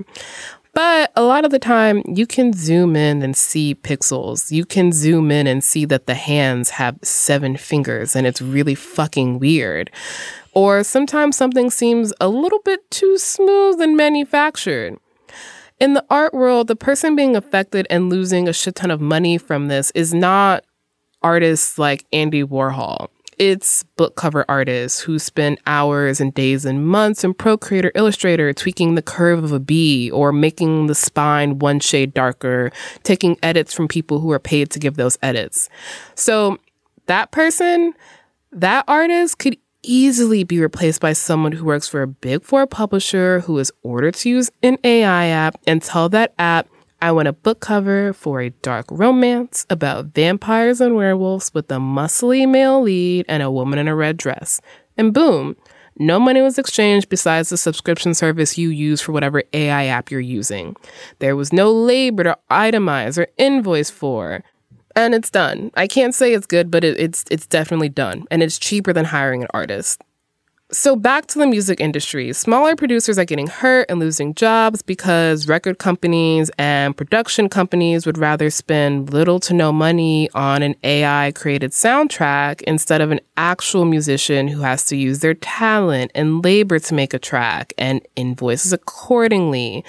But 0.73 1.11
a 1.15 1.23
lot 1.23 1.45
of 1.45 1.51
the 1.51 1.59
time, 1.59 2.03
you 2.05 2.27
can 2.27 2.53
zoom 2.53 2.95
in 2.95 3.21
and 3.21 3.35
see 3.35 3.75
pixels. 3.75 4.51
You 4.51 4.65
can 4.65 4.91
zoom 4.91 5.31
in 5.31 5.47
and 5.47 5.63
see 5.63 5.83
that 5.85 6.05
the 6.05 6.13
hands 6.13 6.69
have 6.69 6.97
seven 7.03 7.57
fingers 7.57 8.15
and 8.15 8.27
it's 8.27 8.41
really 8.41 8.75
fucking 8.75 9.39
weird. 9.39 9.91
Or 10.53 10.83
sometimes 10.83 11.35
something 11.35 11.69
seems 11.69 12.13
a 12.21 12.29
little 12.29 12.59
bit 12.63 12.89
too 12.91 13.17
smooth 13.17 13.81
and 13.81 13.97
manufactured. 13.97 14.97
In 15.79 15.93
the 15.93 16.05
art 16.09 16.33
world, 16.33 16.67
the 16.67 16.75
person 16.75 17.15
being 17.15 17.37
affected 17.37 17.87
and 17.89 18.09
losing 18.09 18.49
a 18.49 18.53
shit 18.53 18.75
ton 18.75 18.91
of 18.91 18.99
money 18.99 19.37
from 19.37 19.69
this 19.69 19.91
is 19.91 20.13
not 20.13 20.65
artists 21.21 21.77
like 21.77 22.05
Andy 22.11 22.43
Warhol. 22.43 23.07
It's 23.37 23.83
book 23.95 24.17
cover 24.17 24.43
artists 24.49 24.99
who 24.99 25.17
spend 25.17 25.61
hours 25.65 26.19
and 26.19 26.33
days 26.33 26.65
and 26.65 26.85
months 26.85 27.23
in 27.23 27.33
Procreate 27.33 27.85
or 27.85 27.91
Illustrator 27.95 28.51
tweaking 28.51 28.95
the 28.95 29.01
curve 29.01 29.41
of 29.41 29.53
a 29.53 29.59
bee 29.61 30.11
or 30.11 30.33
making 30.33 30.87
the 30.87 30.95
spine 30.95 31.59
one 31.59 31.79
shade 31.79 32.13
darker, 32.13 32.73
taking 33.03 33.37
edits 33.41 33.73
from 33.73 33.87
people 33.87 34.19
who 34.19 34.31
are 34.31 34.39
paid 34.39 34.69
to 34.71 34.79
give 34.79 34.97
those 34.97 35.17
edits. 35.21 35.69
So 36.15 36.57
that 37.05 37.31
person, 37.31 37.93
that 38.51 38.83
artist 38.89 39.37
could 39.37 39.57
easily 39.89 40.43
be 40.43 40.59
replaced 40.59 41.01
by 41.01 41.13
someone 41.13 41.51
who 41.51 41.65
works 41.65 41.87
for 41.87 42.03
a 42.03 42.07
big 42.07 42.43
four 42.43 42.67
publisher 42.67 43.39
who 43.41 43.57
is 43.57 43.71
ordered 43.81 44.13
to 44.13 44.29
use 44.29 44.51
an 44.61 44.77
AI 44.83 45.25
app 45.25 45.59
and 45.65 45.81
tell 45.81 46.07
that 46.09 46.35
app, 46.37 46.69
I 47.01 47.11
want 47.11 47.27
a 47.27 47.33
book 47.33 47.59
cover 47.59 48.13
for 48.13 48.39
a 48.39 48.51
dark 48.51 48.85
romance 48.91 49.65
about 49.67 50.13
vampires 50.13 50.79
and 50.79 50.95
werewolves 50.95 51.51
with 51.55 51.71
a 51.71 51.77
muscly 51.77 52.47
male 52.47 52.83
lead 52.83 53.25
and 53.27 53.41
a 53.41 53.49
woman 53.49 53.79
in 53.79 53.87
a 53.87 53.95
red 53.95 54.17
dress. 54.17 54.61
And 54.95 55.11
boom, 55.11 55.55
no 55.97 56.19
money 56.19 56.41
was 56.41 56.59
exchanged 56.59 57.09
besides 57.09 57.49
the 57.49 57.57
subscription 57.57 58.13
service 58.13 58.59
you 58.59 58.69
use 58.69 59.01
for 59.01 59.11
whatever 59.11 59.41
AI 59.53 59.85
app 59.87 60.11
you're 60.11 60.19
using. 60.19 60.75
There 61.17 61.35
was 61.35 61.51
no 61.51 61.73
labor 61.73 62.25
to 62.25 62.37
itemize 62.51 63.17
or 63.17 63.27
invoice 63.37 63.89
for. 63.89 64.43
And 64.95 65.13
it's 65.13 65.29
done. 65.29 65.71
I 65.75 65.87
can't 65.87 66.15
say 66.15 66.33
it's 66.33 66.45
good, 66.47 66.71
but 66.71 66.83
it, 66.83 66.99
it's 66.99 67.23
it's 67.31 67.45
definitely 67.45 67.89
done, 67.89 68.25
and 68.31 68.43
it's 68.43 68.59
cheaper 68.59 68.93
than 68.93 69.05
hiring 69.05 69.41
an 69.41 69.47
artist. 69.53 70.01
So 70.71 70.95
back 70.95 71.25
to 71.27 71.39
the 71.39 71.47
music 71.47 71.79
industry. 71.79 72.31
Smaller 72.31 72.75
producers 72.75 73.17
are 73.17 73.25
getting 73.25 73.47
hurt 73.47 73.87
and 73.89 73.99
losing 73.99 74.35
jobs 74.35 74.83
because 74.83 75.47
record 75.47 75.79
companies 75.79 76.51
and 76.59 76.95
production 76.95 77.49
companies 77.49 78.05
would 78.05 78.19
rather 78.19 78.51
spend 78.51 79.11
little 79.11 79.39
to 79.39 79.55
no 79.55 79.71
money 79.71 80.29
on 80.35 80.61
an 80.61 80.75
AI 80.83 81.31
created 81.33 81.71
soundtrack 81.71 82.61
instead 82.67 83.01
of 83.01 83.09
an 83.09 83.19
actual 83.35 83.83
musician 83.83 84.47
who 84.47 84.61
has 84.61 84.85
to 84.85 84.95
use 84.95 85.21
their 85.21 85.33
talent 85.33 86.11
and 86.13 86.45
labor 86.45 86.77
to 86.77 86.93
make 86.93 87.15
a 87.15 87.19
track 87.19 87.73
and 87.79 88.07
invoices 88.15 88.71
accordingly. 88.71 89.83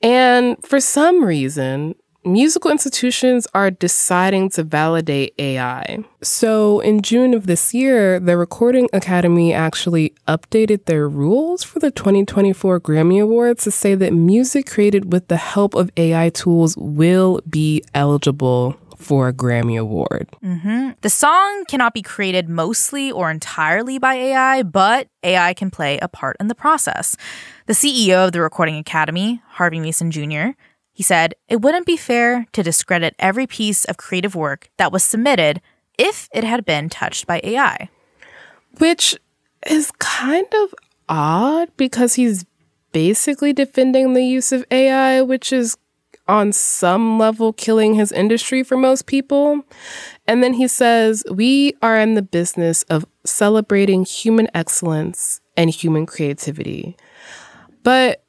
And 0.00 0.56
for 0.64 0.80
some 0.80 1.22
reason, 1.22 1.94
musical 2.24 2.70
institutions 2.70 3.46
are 3.54 3.70
deciding 3.70 4.50
to 4.50 4.62
validate 4.62 5.34
AI. 5.38 6.04
So, 6.22 6.80
in 6.80 7.02
June 7.02 7.34
of 7.34 7.46
this 7.46 7.72
year, 7.72 8.20
the 8.20 8.36
Recording 8.36 8.88
Academy 8.92 9.52
actually 9.54 10.14
updated 10.28 10.84
their 10.84 11.08
rules 11.08 11.62
for 11.62 11.78
the 11.78 11.90
2024 11.90 12.80
Grammy 12.80 13.22
Awards 13.22 13.64
to 13.64 13.70
say 13.70 13.94
that 13.94 14.12
music 14.12 14.66
created 14.66 15.12
with 15.12 15.28
the 15.28 15.36
help 15.36 15.74
of 15.74 15.90
AI 15.96 16.28
tools 16.30 16.76
will 16.76 17.40
be 17.48 17.82
eligible 17.94 18.76
for 19.00 19.28
a 19.28 19.32
Grammy 19.32 19.80
Award. 19.80 20.28
hmm 20.40 20.90
The 21.00 21.08
song 21.10 21.64
cannot 21.66 21.94
be 21.94 22.02
created 22.02 22.48
mostly 22.48 23.10
or 23.10 23.30
entirely 23.30 23.98
by 23.98 24.14
AI, 24.14 24.62
but 24.62 25.08
AI 25.22 25.54
can 25.54 25.70
play 25.70 25.98
a 25.98 26.08
part 26.08 26.36
in 26.38 26.48
the 26.48 26.54
process. 26.54 27.16
The 27.66 27.72
CEO 27.72 28.26
of 28.26 28.32
the 28.32 28.42
Recording 28.42 28.76
Academy, 28.76 29.42
Harvey 29.48 29.80
Mason 29.80 30.10
Jr., 30.10 30.50
he 31.00 31.02
said, 31.02 31.34
It 31.48 31.62
wouldn't 31.62 31.86
be 31.86 31.96
fair 31.96 32.44
to 32.52 32.62
discredit 32.62 33.14
every 33.18 33.46
piece 33.46 33.86
of 33.86 33.96
creative 33.96 34.34
work 34.34 34.68
that 34.76 34.92
was 34.92 35.02
submitted 35.02 35.62
if 35.96 36.28
it 36.30 36.44
had 36.44 36.66
been 36.66 36.90
touched 36.90 37.26
by 37.26 37.40
AI. 37.42 37.88
Which 38.76 39.16
is 39.66 39.92
kind 39.92 40.46
of 40.62 40.74
odd 41.08 41.70
because 41.78 42.16
he's 42.16 42.44
basically 42.92 43.54
defending 43.54 44.12
the 44.12 44.22
use 44.22 44.52
of 44.52 44.66
AI, 44.70 45.22
which 45.22 45.54
is 45.54 45.78
on 46.28 46.52
some 46.52 47.18
level 47.18 47.54
killing 47.54 47.94
his 47.94 48.12
industry 48.12 48.62
for 48.62 48.76
most 48.76 49.06
people. 49.06 49.62
And 50.26 50.42
then 50.42 50.52
he 50.52 50.68
says, 50.68 51.24
We 51.30 51.78
are 51.80 51.98
in 51.98 52.12
the 52.12 52.20
business 52.20 52.82
of 52.90 53.06
celebrating 53.24 54.04
human 54.04 54.48
excellence 54.52 55.40
and 55.56 55.70
human 55.70 56.04
creativity. 56.04 56.94
But 57.82 58.22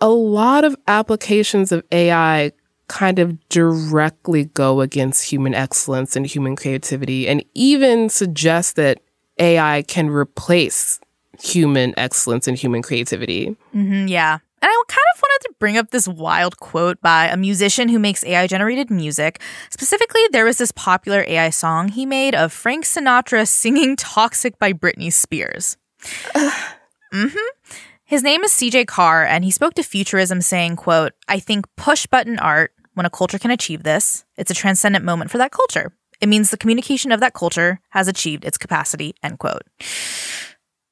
a 0.00 0.08
lot 0.08 0.64
of 0.64 0.76
applications 0.88 1.72
of 1.72 1.84
AI 1.92 2.52
kind 2.88 3.18
of 3.18 3.48
directly 3.48 4.46
go 4.46 4.80
against 4.80 5.30
human 5.30 5.54
excellence 5.54 6.16
and 6.16 6.26
human 6.26 6.56
creativity, 6.56 7.28
and 7.28 7.44
even 7.54 8.08
suggest 8.08 8.76
that 8.76 9.00
AI 9.38 9.82
can 9.82 10.10
replace 10.10 10.98
human 11.40 11.94
excellence 11.96 12.48
and 12.48 12.58
human 12.58 12.82
creativity. 12.82 13.56
hmm 13.72 14.06
yeah. 14.06 14.38
And 14.62 14.68
I 14.68 14.82
kind 14.88 15.06
of 15.14 15.22
wanted 15.22 15.48
to 15.48 15.54
bring 15.58 15.78
up 15.78 15.90
this 15.90 16.06
wild 16.06 16.58
quote 16.58 17.00
by 17.00 17.28
a 17.28 17.36
musician 17.36 17.88
who 17.88 17.98
makes 17.98 18.22
AI 18.24 18.46
generated 18.46 18.90
music. 18.90 19.40
Specifically, 19.70 20.20
there 20.32 20.44
was 20.44 20.58
this 20.58 20.70
popular 20.72 21.24
AI 21.26 21.48
song 21.48 21.88
he 21.88 22.04
made 22.04 22.34
of 22.34 22.52
Frank 22.52 22.84
Sinatra 22.84 23.48
singing 23.48 23.96
Toxic 23.96 24.58
by 24.58 24.74
Britney 24.74 25.10
Spears. 25.10 25.78
hmm 27.12 27.28
His 28.10 28.24
name 28.24 28.42
is 28.42 28.50
CJ 28.50 28.88
Carr, 28.88 29.24
and 29.24 29.44
he 29.44 29.52
spoke 29.52 29.74
to 29.74 29.84
Futurism 29.84 30.40
saying, 30.40 30.74
quote, 30.74 31.12
I 31.28 31.38
think 31.38 31.64
push 31.76 32.06
button 32.06 32.40
art, 32.40 32.72
when 32.94 33.06
a 33.06 33.10
culture 33.10 33.38
can 33.38 33.52
achieve 33.52 33.84
this, 33.84 34.24
it's 34.36 34.50
a 34.50 34.54
transcendent 34.54 35.04
moment 35.04 35.30
for 35.30 35.38
that 35.38 35.52
culture. 35.52 35.92
It 36.20 36.28
means 36.28 36.50
the 36.50 36.56
communication 36.56 37.12
of 37.12 37.20
that 37.20 37.34
culture 37.34 37.78
has 37.90 38.08
achieved 38.08 38.44
its 38.44 38.58
capacity, 38.58 39.14
end 39.22 39.38
quote. 39.38 39.62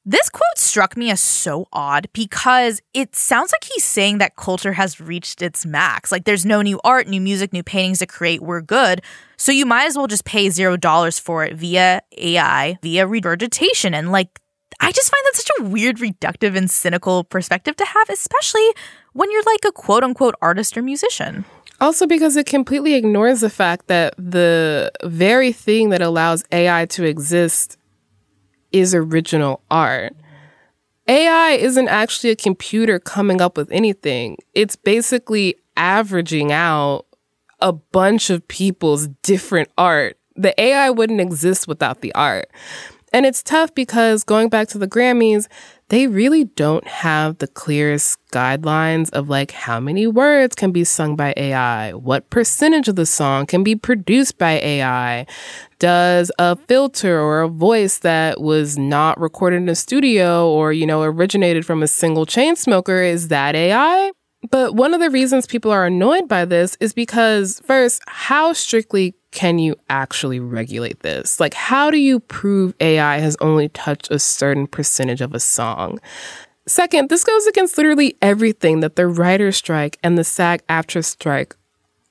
This 0.05 0.31
quote 0.31 0.59
struck 0.59 0.97
me 0.97 1.11
as 1.11 1.21
so 1.21 1.67
odd 1.73 2.09
because 2.13 2.81
it 2.95 3.17
sounds 3.17 3.51
like 3.51 3.65
he's 3.65 3.83
saying 3.83 4.19
that 4.19 4.37
culture 4.37 4.75
has 4.75 5.01
reached 5.01 5.43
its 5.43 5.67
max. 5.67 6.13
Like 6.13 6.23
there's 6.25 6.47
no 6.47 6.63
new 6.63 6.79
art, 6.85 7.09
new 7.09 7.21
music, 7.21 7.53
new 7.53 7.65
paintings 7.65 7.99
to 7.99 8.07
create. 8.07 8.43
We're 8.43 8.61
good. 8.61 9.03
So 9.37 9.51
you 9.51 9.67
might 9.67 9.87
as 9.87 9.97
well 9.97 10.07
just 10.07 10.25
pay 10.25 10.51
zero 10.51 10.77
dollars 10.77 11.19
for 11.19 11.45
it 11.45 11.57
via 11.57 12.01
AI, 12.17 12.79
via 12.81 13.09
regurgitation. 13.09 13.93
And 13.93 14.13
like, 14.13 14.39
I 14.81 14.93
just 14.93 15.11
find 15.11 15.25
that 15.25 15.37
such 15.37 15.51
a 15.59 15.64
weird, 15.64 15.99
reductive, 15.99 16.57
and 16.57 16.71
cynical 16.71 17.25
perspective 17.25 17.77
to 17.77 17.85
have, 17.85 18.09
especially 18.09 18.67
when 19.12 19.31
you're 19.31 19.43
like 19.43 19.64
a 19.67 19.73
quote 19.73 20.05
unquote 20.05 20.35
artist 20.41 20.77
or 20.77 20.83
musician. 20.83 21.45
Also, 21.81 22.07
because 22.07 22.37
it 22.37 22.47
completely 22.47 22.95
ignores 22.95 23.41
the 23.41 23.51
fact 23.51 23.87
that 23.87 24.14
the 24.19 24.91
very 25.05 25.53
thing 25.53 25.91
that 25.91 26.03
allows 26.03 26.45
AI 26.51 26.87
to 26.87 27.05
exist 27.05 27.77
is 28.73 28.95
original 28.95 29.62
art. 29.71 30.14
AI 31.07 31.53
isn't 31.53 31.88
actually 31.88 32.31
a 32.31 32.37
computer 32.37 32.99
coming 32.99 33.41
up 33.41 33.57
with 33.57 33.71
anything, 33.71 34.37
it's 34.55 34.77
basically 34.77 35.57
averaging 35.77 36.53
out 36.53 37.07
a 37.61 37.73
bunch 37.73 38.31
of 38.31 38.47
people's 38.49 39.09
different 39.23 39.71
art. 39.79 40.19
The 40.37 40.59
AI 40.61 40.91
wouldn't 40.91 41.21
exist 41.21 41.67
without 41.67 42.01
the 42.01 42.14
art. 42.14 42.49
And 43.12 43.25
it's 43.25 43.42
tough 43.42 43.75
because 43.75 44.25
going 44.25 44.49
back 44.49 44.68
to 44.68 44.79
the 44.79 44.88
Grammys, 44.88 45.47
they 45.88 46.07
really 46.07 46.44
don't 46.44 46.87
have 46.87 47.38
the 47.38 47.47
clearest 47.47 48.18
guidelines 48.31 49.11
of 49.11 49.31
like 49.31 49.53
how 49.53 49.81
many 49.81 50.07
words 50.07 50.55
can 50.55 50.71
be 50.71 50.85
sung 50.85 51.16
by 51.16 51.33
AI, 51.37 51.94
what 51.94 52.29
percentage 52.29 52.88
of 52.88 52.97
the 52.97 53.07
song 53.07 53.47
can 53.47 53.62
be 53.62 53.75
produced 53.75 54.37
by 54.37 54.61
AI. 54.61 55.27
Does 55.79 56.31
a 56.38 56.57
filter 56.57 57.18
or 57.18 57.40
a 57.40 57.49
voice 57.49 57.99
that 57.99 58.40
was 58.40 58.77
not 58.77 59.18
recorded 59.18 59.57
in 59.57 59.68
a 59.71 59.75
studio 59.75 60.51
or, 60.51 60.73
you 60.75 60.87
know, 60.87 61.03
originated 61.03 61.64
from 61.64 61.83
a 61.83 61.88
single 61.88 62.27
chain 62.27 62.57
smoker, 62.57 63.01
is 63.01 63.29
that 63.29 63.55
AI? 63.55 64.11
But 64.51 64.75
one 64.75 64.94
of 64.94 65.01
the 65.01 65.11
reasons 65.11 65.47
people 65.47 65.71
are 65.71 65.87
annoyed 65.87 66.29
by 66.29 66.44
this 66.44 66.77
is 66.81 66.92
because, 66.92 67.61
first, 67.64 68.03
how 68.07 68.53
strictly 68.53 69.14
can 69.38 69.61
you 69.61 69.77
actually 69.88 70.40
regulate 70.40 70.98
this? 70.98 71.38
Like, 71.38 71.55
how 71.55 71.92
do 71.92 71.96
you 71.96 72.18
prove 72.18 72.74
AI 72.81 73.18
has 73.18 73.37
only 73.40 73.68
touched 73.68 74.11
a 74.11 74.18
certain 74.18 74.66
percentage 74.66 75.20
of 75.20 75.33
a 75.33 75.38
song? 75.38 76.01
Second, 76.66 77.09
this 77.09 77.22
goes 77.22 77.46
against 77.46 77.79
literally 77.79 78.16
everything 78.20 78.81
that 78.81 78.96
the 78.96 79.07
writer's 79.07 79.57
strike 79.57 79.96
and 80.03 80.18
the 80.18 80.24
SAG 80.24 80.66
AFTRA 80.66 81.05
strike 81.05 81.55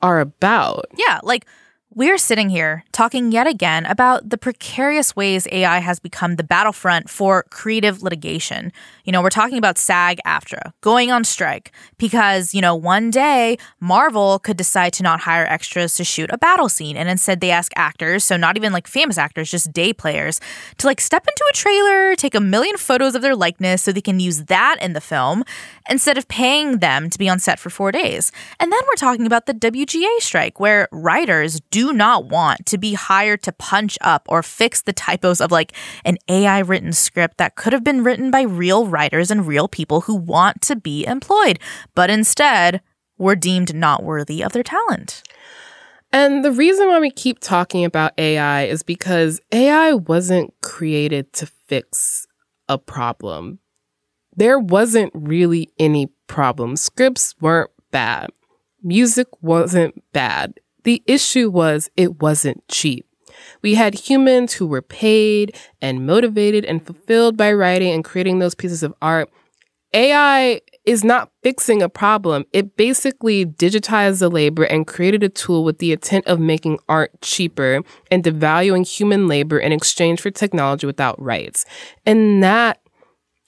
are 0.01 0.21
about. 0.21 0.85
Yeah, 0.95 1.19
like 1.21 1.45
we're 1.91 2.17
sitting 2.17 2.49
here 2.49 2.83
talking 2.91 3.31
yet 3.31 3.47
again 3.47 3.85
about 3.85 4.29
the 4.29 4.37
precarious 4.37 5.15
ways 5.15 5.47
AI 5.51 5.79
has 5.79 5.99
become 5.99 6.35
the 6.35 6.43
battlefront 6.43 7.09
for 7.09 7.43
creative 7.49 8.03
litigation. 8.03 8.73
You 9.05 9.13
know, 9.13 9.21
we're 9.21 9.29
talking 9.29 9.57
about 9.57 9.77
SAG 9.77 10.19
AFTRA 10.25 10.73
going 10.81 11.11
on 11.11 11.23
strike 11.23 11.71
because, 11.97 12.53
you 12.53 12.59
know, 12.59 12.75
one 12.75 13.09
day 13.09 13.57
Marvel 13.79 14.37
could 14.37 14.57
decide 14.57 14.91
to 14.93 15.03
not 15.03 15.21
hire 15.21 15.45
extras 15.45 15.95
to 15.95 16.03
shoot 16.03 16.29
a 16.31 16.37
battle 16.37 16.67
scene. 16.67 16.97
And 16.97 17.07
instead 17.07 17.39
they 17.39 17.51
ask 17.51 17.71
actors, 17.77 18.25
so 18.25 18.35
not 18.35 18.57
even 18.57 18.73
like 18.73 18.85
famous 18.85 19.17
actors, 19.17 19.49
just 19.49 19.71
day 19.71 19.93
players, 19.93 20.41
to 20.79 20.87
like 20.87 20.99
step 20.99 21.25
into 21.25 21.45
a 21.49 21.55
trailer, 21.55 22.15
take 22.15 22.35
a 22.35 22.41
million 22.41 22.75
photos 22.75 23.15
of 23.15 23.21
their 23.21 23.35
likeness 23.35 23.81
so 23.81 23.93
they 23.93 24.01
can 24.01 24.19
use 24.19 24.43
that 24.45 24.75
in 24.81 24.91
the 24.91 25.01
film 25.01 25.43
instead 25.89 26.17
of 26.17 26.27
paying 26.27 26.79
them 26.79 27.09
to 27.09 27.17
be 27.17 27.29
on 27.29 27.39
set 27.39 27.59
for 27.59 27.69
four 27.69 27.93
days. 27.93 28.31
And 28.59 28.71
then 28.73 28.81
we're 28.87 28.95
talking 28.95 29.25
about 29.25 29.45
the 29.45 29.53
WGA 29.53 30.19
strike 30.19 30.59
where 30.59 30.89
writers 30.91 31.61
do 31.71 31.76
not 31.93 32.25
want 32.25 32.65
to 32.65 32.77
be 32.77 32.93
hired 32.93 33.41
to 33.43 33.51
punch 33.51 33.97
up 34.01 34.25
or 34.27 34.43
fix 34.43 34.81
the 34.81 34.93
typos 34.93 35.41
of 35.41 35.51
like 35.51 35.73
an 36.05 36.17
AI 36.27 36.59
written 36.59 36.93
script 36.93 37.37
that 37.37 37.55
could 37.55 37.73
have 37.73 37.83
been 37.83 38.03
written 38.03 38.31
by 38.31 38.41
real 38.41 38.87
writers 38.87 39.31
and 39.31 39.47
real 39.47 39.67
people 39.67 40.01
who 40.01 40.15
want 40.15 40.61
to 40.61 40.75
be 40.75 41.05
employed, 41.05 41.59
but 41.95 42.09
instead 42.09 42.81
were 43.17 43.35
deemed 43.35 43.75
not 43.75 44.03
worthy 44.03 44.43
of 44.43 44.51
their 44.53 44.63
talent. 44.63 45.23
And 46.11 46.43
the 46.43 46.51
reason 46.51 46.87
why 46.87 46.99
we 46.99 47.11
keep 47.11 47.39
talking 47.39 47.83
about 47.83 48.13
AI 48.17 48.63
is 48.63 48.81
because 48.81 49.41
AI 49.51 49.93
wasn't 49.93 50.53
created 50.61 51.33
to 51.33 51.45
fix 51.45 52.25
a 52.69 52.77
problem. 52.77 53.59
There 54.35 54.59
wasn't 54.59 55.11
really 55.13 55.69
any 55.79 56.07
problem. 56.27 56.75
Scripts 56.75 57.35
weren't 57.41 57.71
bad. 57.91 58.29
Music 58.83 59.27
wasn't 59.41 60.01
bad. 60.13 60.53
The 60.87 61.03
issue 61.05 61.49
was 61.49 61.89
it 61.97 62.21
wasn't 62.21 62.65
cheap. 62.69 63.05
We 63.61 63.75
had 63.75 63.93
humans 63.93 64.53
who 64.53 64.65
were 64.65 64.81
paid 64.81 65.53
and 65.81 66.07
motivated 66.07 66.63
and 66.63 66.81
fulfilled 66.81 67.35
by 67.35 67.51
writing 67.51 67.91
and 67.91 68.05
creating 68.05 68.39
those 68.39 68.55
pieces 68.55 68.83
of 68.83 68.93
art. 69.01 69.29
AI 69.93 70.61
is 70.85 71.03
not 71.03 71.29
fixing 71.43 71.81
a 71.81 71.89
problem. 71.89 72.45
It 72.53 72.77
basically 72.77 73.45
digitized 73.45 74.19
the 74.19 74.29
labor 74.29 74.63
and 74.63 74.87
created 74.87 75.23
a 75.23 75.29
tool 75.29 75.65
with 75.65 75.79
the 75.79 75.91
intent 75.91 76.25
of 76.25 76.39
making 76.39 76.79
art 76.87 77.11
cheaper 77.19 77.81
and 78.09 78.23
devaluing 78.23 78.87
human 78.87 79.27
labor 79.27 79.59
in 79.59 79.73
exchange 79.73 80.21
for 80.21 80.31
technology 80.31 80.87
without 80.87 81.21
rights. 81.21 81.65
And 82.05 82.41
that 82.43 82.79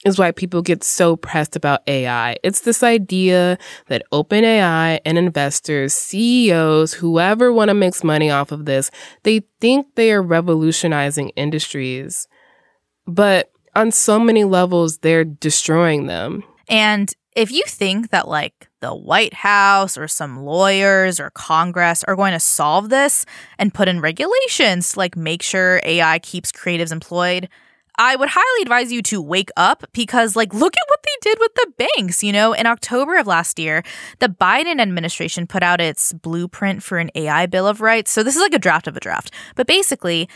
is 0.04 0.18
why 0.18 0.30
people 0.30 0.62
get 0.62 0.82
so 0.82 1.16
pressed 1.16 1.56
about 1.56 1.82
AI. 1.86 2.36
It's 2.42 2.60
this 2.60 2.82
idea 2.82 3.58
that 3.88 4.02
OpenAI 4.12 5.00
and 5.04 5.18
investors, 5.18 5.92
CEOs, 5.92 6.94
whoever 6.94 7.52
want 7.52 7.68
to 7.68 7.74
make 7.74 8.02
money 8.02 8.30
off 8.30 8.52
of 8.52 8.64
this, 8.64 8.90
they 9.24 9.42
think 9.60 9.86
they 9.96 10.12
are 10.12 10.22
revolutionizing 10.22 11.30
industries. 11.30 12.28
But 13.06 13.50
on 13.74 13.90
so 13.90 14.18
many 14.18 14.44
levels, 14.44 14.98
they're 14.98 15.24
destroying 15.24 16.06
them. 16.06 16.44
And 16.68 17.12
if 17.36 17.50
you 17.52 17.62
think 17.66 18.10
that 18.10 18.28
like 18.28 18.68
the 18.80 18.94
White 18.94 19.34
House 19.34 19.98
or 19.98 20.08
some 20.08 20.38
lawyers 20.40 21.20
or 21.20 21.30
Congress 21.30 22.02
are 22.04 22.16
going 22.16 22.32
to 22.32 22.40
solve 22.40 22.88
this 22.88 23.26
and 23.58 23.74
put 23.74 23.88
in 23.88 24.00
regulations 24.00 24.92
to 24.92 24.98
like 24.98 25.16
make 25.16 25.42
sure 25.42 25.80
AI 25.84 26.18
keeps 26.20 26.50
creatives 26.50 26.92
employed, 26.92 27.48
I 27.98 28.16
would 28.16 28.30
highly 28.32 28.62
advise 28.62 28.92
you 28.92 29.02
to 29.02 29.20
wake 29.20 29.50
up 29.56 29.84
because, 29.92 30.36
like, 30.36 30.54
look 30.54 30.74
at 30.76 30.88
what 30.88 31.00
they 31.02 31.30
did 31.30 31.38
with 31.38 31.54
the 31.54 31.72
banks. 31.78 32.22
You 32.22 32.32
know, 32.32 32.52
in 32.52 32.66
October 32.66 33.18
of 33.18 33.26
last 33.26 33.58
year, 33.58 33.82
the 34.18 34.28
Biden 34.28 34.80
administration 34.80 35.46
put 35.46 35.62
out 35.62 35.80
its 35.80 36.12
blueprint 36.12 36.82
for 36.82 36.98
an 36.98 37.10
AI 37.14 37.46
Bill 37.46 37.66
of 37.66 37.80
Rights. 37.80 38.10
So, 38.10 38.22
this 38.22 38.36
is 38.36 38.42
like 38.42 38.54
a 38.54 38.58
draft 38.58 38.86
of 38.86 38.96
a 38.96 39.00
draft. 39.00 39.32
But 39.54 39.66
basically, 39.66 40.28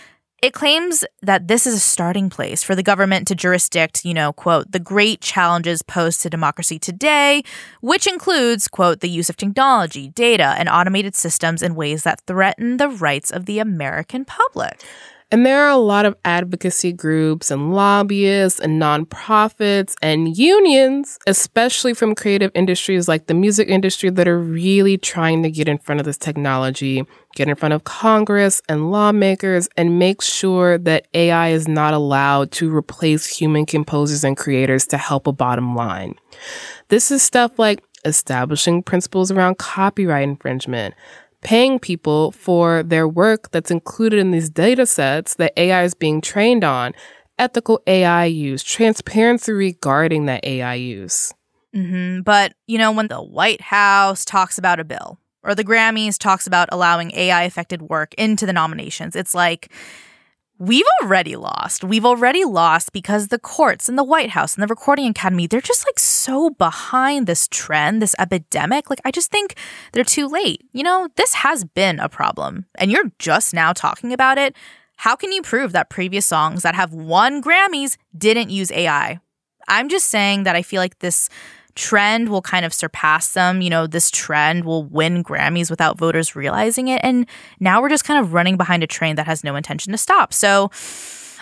it 0.45 0.53
claims 0.53 1.07
that 1.23 1.49
this 1.49 1.67
is 1.67 1.75
a 1.75 1.81
starting 1.81 2.29
place 2.29 2.63
for 2.63 2.75
the 2.75 2.83
government 2.83 3.27
to 3.29 3.35
jurisdict, 3.35 4.05
you 4.05 4.13
know, 4.13 4.31
quote, 4.31 4.73
the 4.73 4.79
great 4.79 5.23
challenges 5.23 5.81
posed 5.81 6.21
to 6.21 6.29
democracy 6.29 6.79
today, 6.79 7.43
which 7.81 8.07
includes, 8.07 8.69
quote, 8.69 9.01
the 9.01 9.09
use 9.09 9.31
of 9.31 9.39
technology, 9.39 10.09
data, 10.09 10.55
and 10.59 10.69
automated 10.69 11.15
systems 11.15 11.63
in 11.63 11.75
ways 11.75 12.03
that 12.03 12.21
threaten 12.27 12.77
the 12.77 12.91
rights 12.91 13.31
of 13.31 13.47
the 13.47 13.59
American 13.59 14.27
public. 14.27 14.83
And 15.35 15.45
there 15.45 15.65
are 15.65 15.71
a 15.71 15.77
lot 15.77 16.07
of 16.07 16.15
advocacy 16.25 16.93
groups 16.93 17.51
and 17.51 17.75
lobbyists 17.75 18.61
and 18.61 18.81
nonprofits 18.81 19.97
and 20.01 20.39
unions, 20.39 21.19
especially 21.27 21.93
from 21.93 22.15
creative 22.15 22.53
industries 22.55 23.09
like 23.09 23.27
the 23.27 23.35
music 23.35 23.67
industry, 23.67 24.11
that 24.11 24.29
are 24.29 24.39
really 24.39 24.97
trying 24.97 25.43
to 25.43 25.51
get 25.51 25.67
in 25.67 25.79
front 25.79 25.99
of 25.99 26.07
this 26.07 26.17
technology, 26.17 27.05
get 27.35 27.49
in 27.49 27.57
front 27.57 27.75
of 27.75 27.83
Congress 27.83 28.63
and 28.69 28.93
lawmakers, 28.93 29.69
and 29.77 29.99
make 29.99 30.23
sure 30.23 30.79
that 30.79 31.09
AI 31.15 31.49
is 31.49 31.67
not 31.67 31.95
allowed 31.95 32.53
to 32.53 32.73
replace 32.73 33.27
human 33.27 33.67
composers 33.67 34.23
and 34.23 34.37
creators 34.37 34.87
to 34.87 34.97
help 34.97 35.27
a 35.27 35.33
bottom 35.33 35.75
line. 35.75 36.15
This 36.91 37.11
is 37.11 37.25
stuff 37.25 37.59
like 37.59 37.83
establishing 38.05 38.83
principles 38.83 39.33
around 39.33 39.59
copyright 39.59 40.23
infringement, 40.23 40.95
paying 41.45 41.79
people 41.79 42.33
for 42.33 42.83
their 42.83 43.07
work 43.07 43.53
that's 43.53 43.71
included 43.71 44.19
in 44.19 44.33
these 44.33 44.51
data 44.51 44.87
sets 44.87 45.37
that 45.37 45.53
AI 45.57 45.85
is 45.85 45.95
being 45.95 46.21
trained 46.21 46.65
on, 46.65 46.93
ethical 47.39 47.81
AI 47.87 48.25
use, 48.25 48.65
transparency 48.65 49.53
regarding 49.53 50.27
that 50.27 50.45
AI 50.45 50.75
use. 50.75 51.33
Mm-hmm. 51.75 52.23
But, 52.23 52.55
you 52.67 52.79
know, 52.79 52.91
when 52.91 53.09
the 53.09 53.23
White 53.23 53.61
House 53.61 54.25
talks 54.25 54.59
about 54.59 54.81
a 54.81 54.85
bill 54.85 55.21
or 55.43 55.55
the 55.55 55.65
Grammys 55.65 56.19
talks 56.19 56.47
about 56.47 56.69
allowing 56.73 57.13
AI 57.15 57.45
affected 57.45 57.83
work 57.83 58.15
into 58.15 58.47
the 58.47 58.53
nominations, 58.53 59.15
it's 59.15 59.35
like, 59.35 59.71
we've 60.59 60.87
already 61.03 61.37
lost. 61.37 61.85
We've 61.85 62.05
already 62.05 62.45
lost 62.45 62.93
because 62.93 63.29
the 63.29 63.39
courts 63.39 63.89
and 63.89 63.99
the 63.99 64.05
White 64.05 64.31
House 64.31 64.55
and 64.55 64.63
the 64.63 64.69
Recording 64.69 65.07
Academy, 65.07 65.47
they're 65.47 65.61
just 65.61 65.87
like 65.87 65.99
so 65.99 66.51
behind 66.51 67.27
this 67.27 67.49
trend, 67.49 68.01
this 68.01 68.15
epidemic. 68.19 68.89
Like, 68.89 69.01
I 69.05 69.11
just 69.11 69.31
think 69.31 69.57
they're 69.93 70.05
too 70.05 70.29
late. 70.29 70.63
You 70.73 70.83
know, 70.83 71.09
this 71.17 71.35
has 71.35 71.65
been 71.65 71.99
a 71.99 72.09
problem, 72.09 72.67
and 72.77 72.91
you're 72.91 73.11
just 73.19 73.53
now 73.55 73.73
talking 73.73 74.13
about 74.13 74.39
it. 74.39 74.55
How 74.97 75.17
can 75.17 75.33
you 75.33 75.43
prove 75.43 75.73
that 75.73 75.91
previous 75.91 76.25
songs 76.25 76.63
that 76.63 76.75
have 76.75 76.95
won 76.95 77.43
Grammys 77.43 77.97
didn't 78.17 78.51
use 78.51 78.71
AI? 78.71 79.19
I'm 79.67 79.89
just 79.89 80.07
saying 80.07 80.45
that 80.45 80.57
I 80.57 80.63
feel 80.63 80.81
like 80.81 81.01
this 81.01 81.29
trend 81.75 82.29
will 82.29 82.43
kind 82.43 82.65
of 82.65 82.73
surpass 82.73 83.33
them. 83.33 83.61
You 83.61 83.71
know, 83.71 83.87
this 83.87 84.11
trend 84.11 84.65
will 84.65 84.85
win 84.85 85.25
Grammys 85.25 85.71
without 85.71 85.99
voters 85.99 86.37
realizing 86.37 86.89
it. 86.89 87.01
And 87.03 87.27
now 87.61 87.81
we're 87.81 87.89
just 87.89 88.05
kind 88.05 88.25
of 88.25 88.33
running 88.33 88.57
behind 88.57 88.83
a 88.83 88.87
train 88.87 89.17
that 89.17 89.27
has 89.27 89.45
no 89.45 89.57
intention 89.57 89.93
to 89.93 89.99
stop. 89.99 90.33
So 90.33 90.71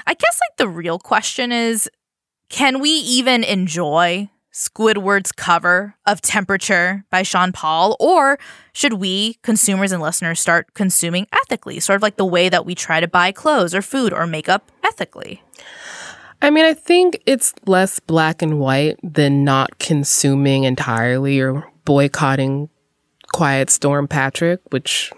I 0.06 0.14
guess 0.14 0.40
like 0.48 0.56
the 0.58 0.68
real 0.68 0.98
question 0.98 1.52
is 1.52 1.88
can 2.48 2.80
we 2.80 2.90
even 2.90 3.44
enjoy 3.44 4.28
Squidward's 4.52 5.32
cover 5.32 5.94
of 6.06 6.20
Temperature 6.20 7.04
by 7.10 7.22
Sean 7.22 7.52
Paul? 7.52 7.96
Or 7.98 8.38
should 8.74 8.94
we, 8.94 9.38
consumers 9.42 9.92
and 9.92 10.02
listeners, 10.02 10.38
start 10.38 10.74
consuming 10.74 11.26
ethically, 11.32 11.80
sort 11.80 11.96
of 11.96 12.02
like 12.02 12.16
the 12.16 12.26
way 12.26 12.50
that 12.50 12.66
we 12.66 12.74
try 12.74 13.00
to 13.00 13.08
buy 13.08 13.32
clothes 13.32 13.74
or 13.74 13.80
food 13.80 14.12
or 14.12 14.26
makeup 14.26 14.70
ethically? 14.84 15.42
I 16.42 16.50
mean, 16.50 16.64
I 16.64 16.74
think 16.74 17.22
it's 17.24 17.54
less 17.66 18.00
black 18.00 18.42
and 18.42 18.58
white 18.58 18.98
than 19.02 19.44
not 19.44 19.78
consuming 19.78 20.64
entirely 20.64 21.40
or 21.40 21.64
boycotting 21.84 22.68
Quiet 23.32 23.70
Storm 23.70 24.08
Patrick, 24.08 24.60
which 24.70 25.12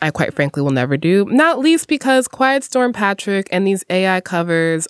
I 0.00 0.10
quite 0.10 0.32
frankly 0.32 0.62
will 0.62 0.70
never 0.70 0.96
do. 0.96 1.26
Not 1.26 1.58
least 1.58 1.88
because 1.88 2.26
Quiet 2.26 2.64
Storm 2.64 2.94
Patrick 2.94 3.48
and 3.52 3.66
these 3.66 3.84
AI 3.90 4.22
covers 4.22 4.88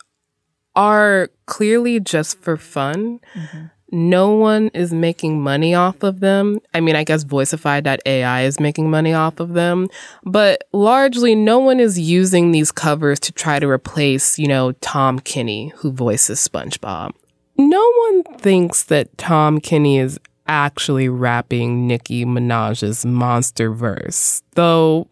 are 0.76 1.30
clearly 1.46 1.98
just 1.98 2.38
for 2.38 2.56
fun. 2.56 3.18
Mm-hmm. 3.34 3.66
No 3.94 4.30
one 4.30 4.68
is 4.68 4.90
making 4.90 5.42
money 5.42 5.74
off 5.74 6.02
of 6.02 6.20
them. 6.20 6.60
I 6.72 6.80
mean, 6.80 6.96
I 6.96 7.04
guess 7.04 7.24
Voicify.ai 7.24 8.42
is 8.42 8.58
making 8.58 8.90
money 8.90 9.12
off 9.12 9.38
of 9.38 9.52
them, 9.52 9.88
but 10.24 10.64
largely 10.72 11.34
no 11.34 11.58
one 11.58 11.78
is 11.78 12.00
using 12.00 12.52
these 12.52 12.72
covers 12.72 13.20
to 13.20 13.32
try 13.32 13.58
to 13.58 13.68
replace, 13.68 14.38
you 14.38 14.48
know, 14.48 14.72
Tom 14.80 15.18
Kenny, 15.18 15.74
who 15.76 15.92
voices 15.92 16.40
SpongeBob. 16.40 17.12
No 17.58 17.92
one 18.06 18.22
thinks 18.38 18.84
that 18.84 19.16
Tom 19.18 19.60
Kenny 19.60 19.98
is 19.98 20.18
actually 20.46 21.10
rapping 21.10 21.86
Nicki 21.86 22.24
Minaj's 22.24 23.04
monster 23.04 23.70
verse, 23.70 24.42
though 24.54 25.06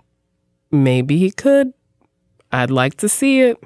maybe 0.71 1.19
he 1.19 1.31
could. 1.31 1.75
I'd 2.51 2.71
like 2.71 2.97
to 2.97 3.09
see 3.11 3.43
it. 3.43 3.59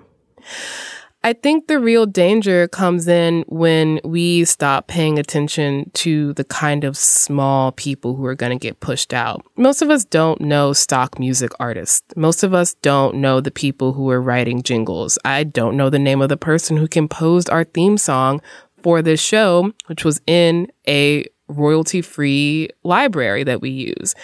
I 1.25 1.33
think 1.33 1.69
the 1.69 1.81
real 1.81 2.05
danger 2.05 2.69
comes 2.69 3.09
in 3.09 3.47
when 3.49 3.99
we 4.05 4.45
stop 4.45 4.89
paying 4.89 5.19
attention 5.19 5.91
to 5.95 6.35
the 6.35 6.45
kind 6.45 6.85
of 6.85 6.99
small 6.99 7.73
people 7.73 8.15
who 8.15 8.27
are 8.27 8.35
going 8.35 8.53
to 8.53 8.63
get 8.63 8.81
pushed 8.81 9.15
out. 9.15 9.43
Most 9.57 9.81
of 9.81 9.89
us 9.89 10.05
don't 10.05 10.43
know 10.43 10.75
stock 10.75 11.19
music 11.19 11.53
artists. 11.59 12.03
Most 12.15 12.43
of 12.43 12.53
us 12.53 12.75
don't 12.75 13.17
know 13.17 13.41
the 13.41 13.51
people 13.51 13.95
who 13.95 14.11
are 14.11 14.21
writing 14.21 14.63
jingles. 14.63 15.19
I 15.25 15.45
don't 15.45 15.79
know 15.79 15.89
the 15.89 15.99
name 15.99 16.21
of 16.21 16.29
the 16.29 16.37
person 16.37 16.77
who 16.77 16.87
composed 16.87 17.49
our 17.49 17.65
theme 17.65 17.97
song 17.97 18.43
for 18.83 19.01
this 19.01 19.21
show, 19.21 19.73
which 19.87 20.05
was 20.05 20.21
in 20.27 20.71
a 20.87 21.25
royalty 21.49 22.03
free 22.03 22.69
library 22.83 23.45
that 23.45 23.63
we 23.63 23.71
use. 23.71 24.15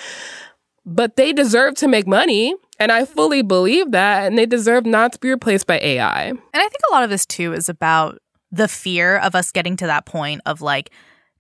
But 0.85 1.17
they 1.17 1.33
deserve 1.33 1.77
to 1.77 1.89
make 1.89 2.07
money. 2.07 2.55
And 2.81 2.91
I 2.91 3.05
fully 3.05 3.43
believe 3.43 3.93
that. 3.93 4.27
And 4.27 4.37
they 4.37 4.47
deserve 4.47 4.87
not 4.87 5.13
to 5.13 5.19
be 5.21 5.31
replaced 5.31 5.67
by 5.67 5.79
AI. 5.81 6.29
And 6.29 6.41
I 6.55 6.59
think 6.61 6.81
a 6.89 6.93
lot 6.93 7.05
of 7.05 7.11
this 7.11 7.27
too 7.27 7.53
is 7.53 7.69
about 7.69 8.19
the 8.51 8.67
fear 8.67 9.19
of 9.19 9.35
us 9.35 9.53
getting 9.53 9.77
to 9.77 9.87
that 9.87 10.07
point 10.07 10.41
of 10.47 10.61
like 10.61 10.91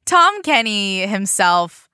Tom 0.05 0.42
Kenny 0.42 1.07
himself 1.07 1.88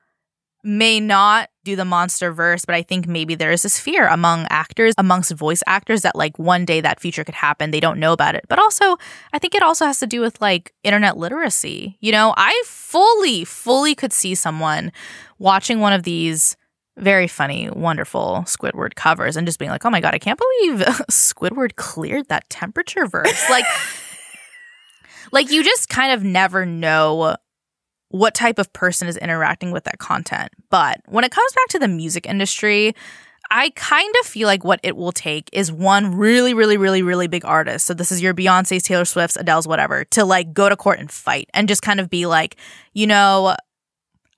may 0.63 0.99
not 0.99 1.49
do 1.65 1.77
the 1.77 1.85
monster 1.85 2.33
verse, 2.33 2.65
but 2.65 2.75
I 2.75 2.83
think 2.83 3.07
maybe 3.07 3.37
there 3.37 3.53
is 3.53 3.63
this 3.63 3.79
fear 3.79 4.09
among 4.09 4.47
actors, 4.51 4.95
amongst 4.99 5.31
voice 5.33 5.63
actors, 5.65 6.03
that 6.03 6.17
like 6.17 6.39
one 6.41 6.65
day 6.65 6.81
that 6.81 6.99
future 6.99 7.23
could 7.23 7.37
happen. 7.37 7.71
They 7.71 7.79
don't 7.79 8.01
know 8.01 8.13
about 8.13 8.35
it. 8.35 8.45
But 8.49 8.59
also, 8.59 8.97
I 9.33 9.39
think 9.39 9.55
it 9.55 9.63
also 9.63 9.87
has 9.87 10.01
to 10.01 10.09
do 10.09 10.21
with 10.21 10.41
like 10.41 10.75
internet 10.83 11.17
literacy. 11.17 11.97
You 12.01 12.11
know, 12.11 12.35
I 12.37 12.61
fully, 12.67 13.45
fully 13.45 13.95
could 13.95 14.13
see 14.13 14.35
someone 14.35 14.91
watching 15.39 15.79
one 15.79 15.93
of 15.93 16.03
these 16.03 16.57
very 16.97 17.29
funny, 17.29 17.69
wonderful 17.71 18.45
Squidward 18.47 18.95
covers 18.95 19.37
and 19.37 19.47
just 19.47 19.59
being 19.59 19.71
like, 19.71 19.85
oh 19.85 19.91
my 19.91 20.01
God, 20.01 20.15
I 20.15 20.19
can't 20.19 20.39
believe 20.39 20.81
Squidward 21.11 21.77
cleared 21.77 22.29
that 22.29 22.49
temperature 22.49 23.07
verse. 23.07 23.51
like, 23.51 23.65
like 25.33 25.51
you 25.51 25.63
just 25.63 25.89
kind 25.89 26.13
of 26.13 26.25
never 26.25 26.65
know 26.65 27.37
what 28.09 28.35
type 28.35 28.59
of 28.59 28.73
person 28.73 29.09
is 29.09 29.17
interacting 29.17 29.73
with 29.73 29.85
that 29.85 29.99
content. 29.99 30.51
But 30.71 31.01
when 31.07 31.25
it 31.25 31.33
comes 31.33 31.53
back 31.53 31.69
to 31.71 31.79
the 31.79 31.89
music 31.89 32.27
industry, 32.27 32.95
I 33.51 33.71
kind 33.71 34.13
of 34.21 34.27
feel 34.27 34.47
like 34.47 34.65
what 34.65 34.81
it 34.83 34.97
will 34.97 35.13
take 35.13 35.49
is 35.53 35.71
one 35.71 36.17
really, 36.17 36.55
really, 36.55 36.77
really, 36.77 37.03
really 37.03 37.29
big 37.29 37.45
artist. 37.45 37.87
So 37.87 37.95
this 37.95 38.11
is 38.11 38.23
your 38.23 38.35
Beyonce's, 38.35 38.83
Taylor 38.83 39.05
Swift's, 39.05 39.37
Adele's, 39.37 39.69
whatever, 39.69 40.05
to 40.07 40.25
like 40.25 40.53
go 40.53 40.69
to 40.69 40.77
court 40.77 40.99
and 40.99 41.11
fight 41.11 41.49
and 41.55 41.69
just 41.69 41.83
kind 41.83 42.01
of 42.01 42.11
be 42.11 42.27
like, 42.27 42.57
you 42.93 43.07
know, 43.07 43.55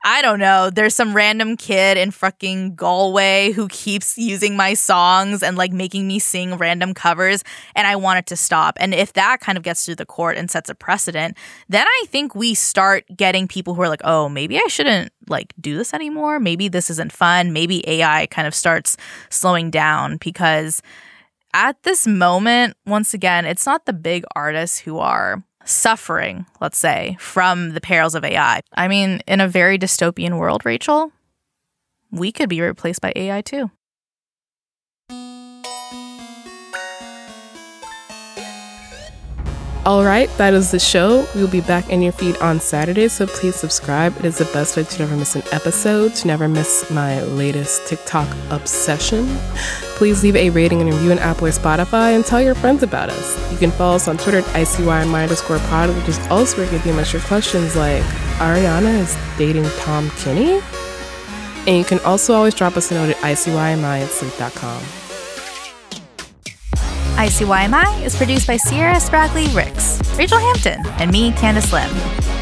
I 0.04 0.22
don't 0.22 0.38
know. 0.38 0.70
There's 0.70 0.94
some 0.94 1.14
random 1.14 1.56
kid 1.56 1.98
in 1.98 2.12
fucking 2.12 2.76
Galway 2.76 3.50
who 3.50 3.66
keeps 3.68 4.16
using 4.16 4.56
my 4.56 4.74
songs 4.74 5.42
and 5.42 5.56
like 5.56 5.72
making 5.72 6.06
me 6.06 6.20
sing 6.20 6.54
random 6.54 6.94
covers, 6.94 7.42
and 7.74 7.86
I 7.86 7.96
want 7.96 8.20
it 8.20 8.26
to 8.26 8.36
stop. 8.36 8.76
And 8.80 8.94
if 8.94 9.12
that 9.14 9.40
kind 9.40 9.58
of 9.58 9.64
gets 9.64 9.84
to 9.86 9.96
the 9.96 10.06
court 10.06 10.36
and 10.36 10.50
sets 10.50 10.70
a 10.70 10.74
precedent, 10.74 11.36
then 11.68 11.84
I 11.86 12.04
think 12.06 12.34
we 12.34 12.54
start 12.54 13.04
getting 13.16 13.48
people 13.48 13.74
who 13.74 13.82
are 13.82 13.88
like, 13.88 14.02
oh, 14.04 14.28
maybe 14.28 14.56
I 14.56 14.68
shouldn't 14.68 15.12
like 15.28 15.52
do 15.60 15.76
this 15.76 15.92
anymore. 15.92 16.38
Maybe 16.38 16.68
this 16.68 16.90
isn't 16.90 17.12
fun. 17.12 17.52
Maybe 17.52 17.86
AI 17.88 18.26
kind 18.26 18.46
of 18.46 18.54
starts 18.54 18.96
slowing 19.30 19.70
down 19.70 20.18
because 20.18 20.80
at 21.54 21.82
this 21.82 22.06
moment, 22.06 22.76
once 22.86 23.14
again, 23.14 23.44
it's 23.44 23.66
not 23.66 23.84
the 23.84 23.92
big 23.92 24.24
artists 24.36 24.78
who 24.78 24.98
are 24.98 25.42
suffering, 25.68 26.46
let's 26.60 26.78
say, 26.78 27.16
from 27.20 27.70
the 27.74 27.80
perils 27.80 28.14
of 28.14 28.24
AI. 28.24 28.60
I 28.74 28.88
mean, 28.88 29.20
in 29.26 29.40
a 29.40 29.48
very 29.48 29.78
dystopian 29.78 30.38
world, 30.38 30.64
Rachelle, 30.64 31.12
we 32.10 32.32
could 32.32 32.48
be 32.48 32.60
replaced 32.60 33.00
by 33.00 33.12
AI 33.14 33.42
too. 33.42 33.70
All 39.88 40.04
right, 40.04 40.28
that 40.36 40.52
is 40.52 40.70
the 40.70 40.78
show. 40.78 41.26
We 41.34 41.40
will 41.40 41.48
be 41.48 41.62
back 41.62 41.88
in 41.88 42.02
your 42.02 42.12
feed 42.12 42.36
on 42.42 42.60
Saturday, 42.60 43.08
so 43.08 43.26
please 43.26 43.56
subscribe. 43.56 44.14
It 44.18 44.26
is 44.26 44.36
the 44.36 44.44
best 44.52 44.76
way 44.76 44.84
to 44.84 44.98
never 44.98 45.16
miss 45.16 45.34
an 45.34 45.44
episode, 45.50 46.14
to 46.16 46.26
never 46.26 46.46
miss 46.46 46.90
my 46.90 47.22
latest 47.22 47.86
TikTok 47.86 48.28
obsession. 48.50 49.26
Please 49.96 50.22
leave 50.22 50.36
a 50.36 50.50
rating 50.50 50.82
and 50.82 50.92
review 50.92 51.12
on 51.12 51.18
Apple 51.18 51.46
or 51.46 51.52
Spotify 51.52 52.14
and 52.14 52.22
tell 52.22 52.42
your 52.42 52.54
friends 52.54 52.82
about 52.82 53.08
us. 53.08 53.50
You 53.50 53.56
can 53.56 53.70
follow 53.70 53.96
us 53.96 54.08
on 54.08 54.18
Twitter 54.18 54.40
at 54.40 54.44
ICYMI 54.44 55.22
underscore 55.22 55.58
pod, 55.70 55.88
which 55.96 56.08
is 56.08 56.18
also 56.28 56.58
where 56.58 56.70
you 56.70 56.78
can 56.80 56.92
DM 56.92 56.98
us 56.98 57.10
your 57.14 57.22
questions 57.22 57.74
like 57.74 58.02
Ariana 58.40 59.00
is 59.00 59.16
dating 59.38 59.64
Tom 59.78 60.10
Kenny? 60.18 60.60
And 61.66 61.78
you 61.78 61.84
can 61.84 61.98
also 62.00 62.34
always 62.34 62.52
drop 62.52 62.76
us 62.76 62.90
a 62.90 62.94
note 62.94 63.08
at 63.08 63.16
ICYMI 63.22 64.02
at 64.02 64.10
slate.com. 64.10 64.97
ICYMI 67.18 68.04
is 68.04 68.14
produced 68.14 68.46
by 68.46 68.56
Sierra 68.56 68.94
Spragley 68.94 69.52
Ricks, 69.52 69.98
Rachelle 70.16 70.40
Hampton, 70.40 70.86
and 71.02 71.10
me, 71.10 71.32
Candice 71.32 71.72
Lim. 71.72 71.92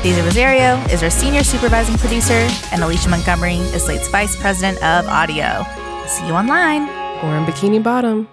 Daisy 0.02 0.20
Rosario 0.20 0.76
is 0.92 1.02
our 1.02 1.08
senior 1.08 1.42
supervising 1.42 1.96
producer, 1.96 2.46
and 2.70 2.82
Alicia 2.82 3.08
Montgomery 3.08 3.54
is 3.54 3.84
Slate's 3.84 4.06
vice 4.08 4.38
president 4.38 4.76
of 4.84 5.06
audio. 5.06 5.64
See 6.06 6.26
you 6.26 6.34
online. 6.34 6.82
Or 7.24 7.38
in 7.38 7.46
Bikini 7.46 7.82
Bottom. 7.82 8.28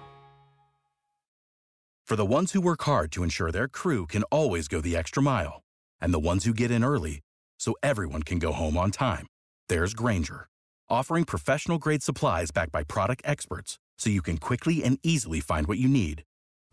For 2.04 2.14
the 2.14 2.26
ones 2.26 2.52
who 2.52 2.60
work 2.60 2.82
hard 2.82 3.10
to 3.12 3.22
ensure 3.22 3.50
their 3.50 3.66
crew 3.66 4.06
can 4.06 4.22
always 4.24 4.68
go 4.68 4.82
the 4.82 4.94
extra 4.94 5.22
mile, 5.22 5.62
and 5.98 6.12
the 6.12 6.18
ones 6.18 6.44
who 6.44 6.52
get 6.52 6.70
in 6.70 6.84
early 6.84 7.20
so 7.58 7.74
everyone 7.82 8.22
can 8.22 8.38
go 8.38 8.52
home 8.52 8.76
on 8.76 8.90
time, 8.90 9.26
there's 9.70 9.94
Grainger, 9.94 10.48
offering 10.90 11.24
professional 11.24 11.78
grade 11.78 12.02
supplies 12.02 12.50
backed 12.50 12.72
by 12.72 12.82
product 12.82 13.22
experts 13.24 13.78
so 13.96 14.10
you 14.10 14.20
can 14.20 14.36
quickly 14.36 14.84
and 14.84 14.98
easily 15.02 15.40
find 15.40 15.66
what 15.66 15.78
you 15.78 15.88
need. 15.88 16.22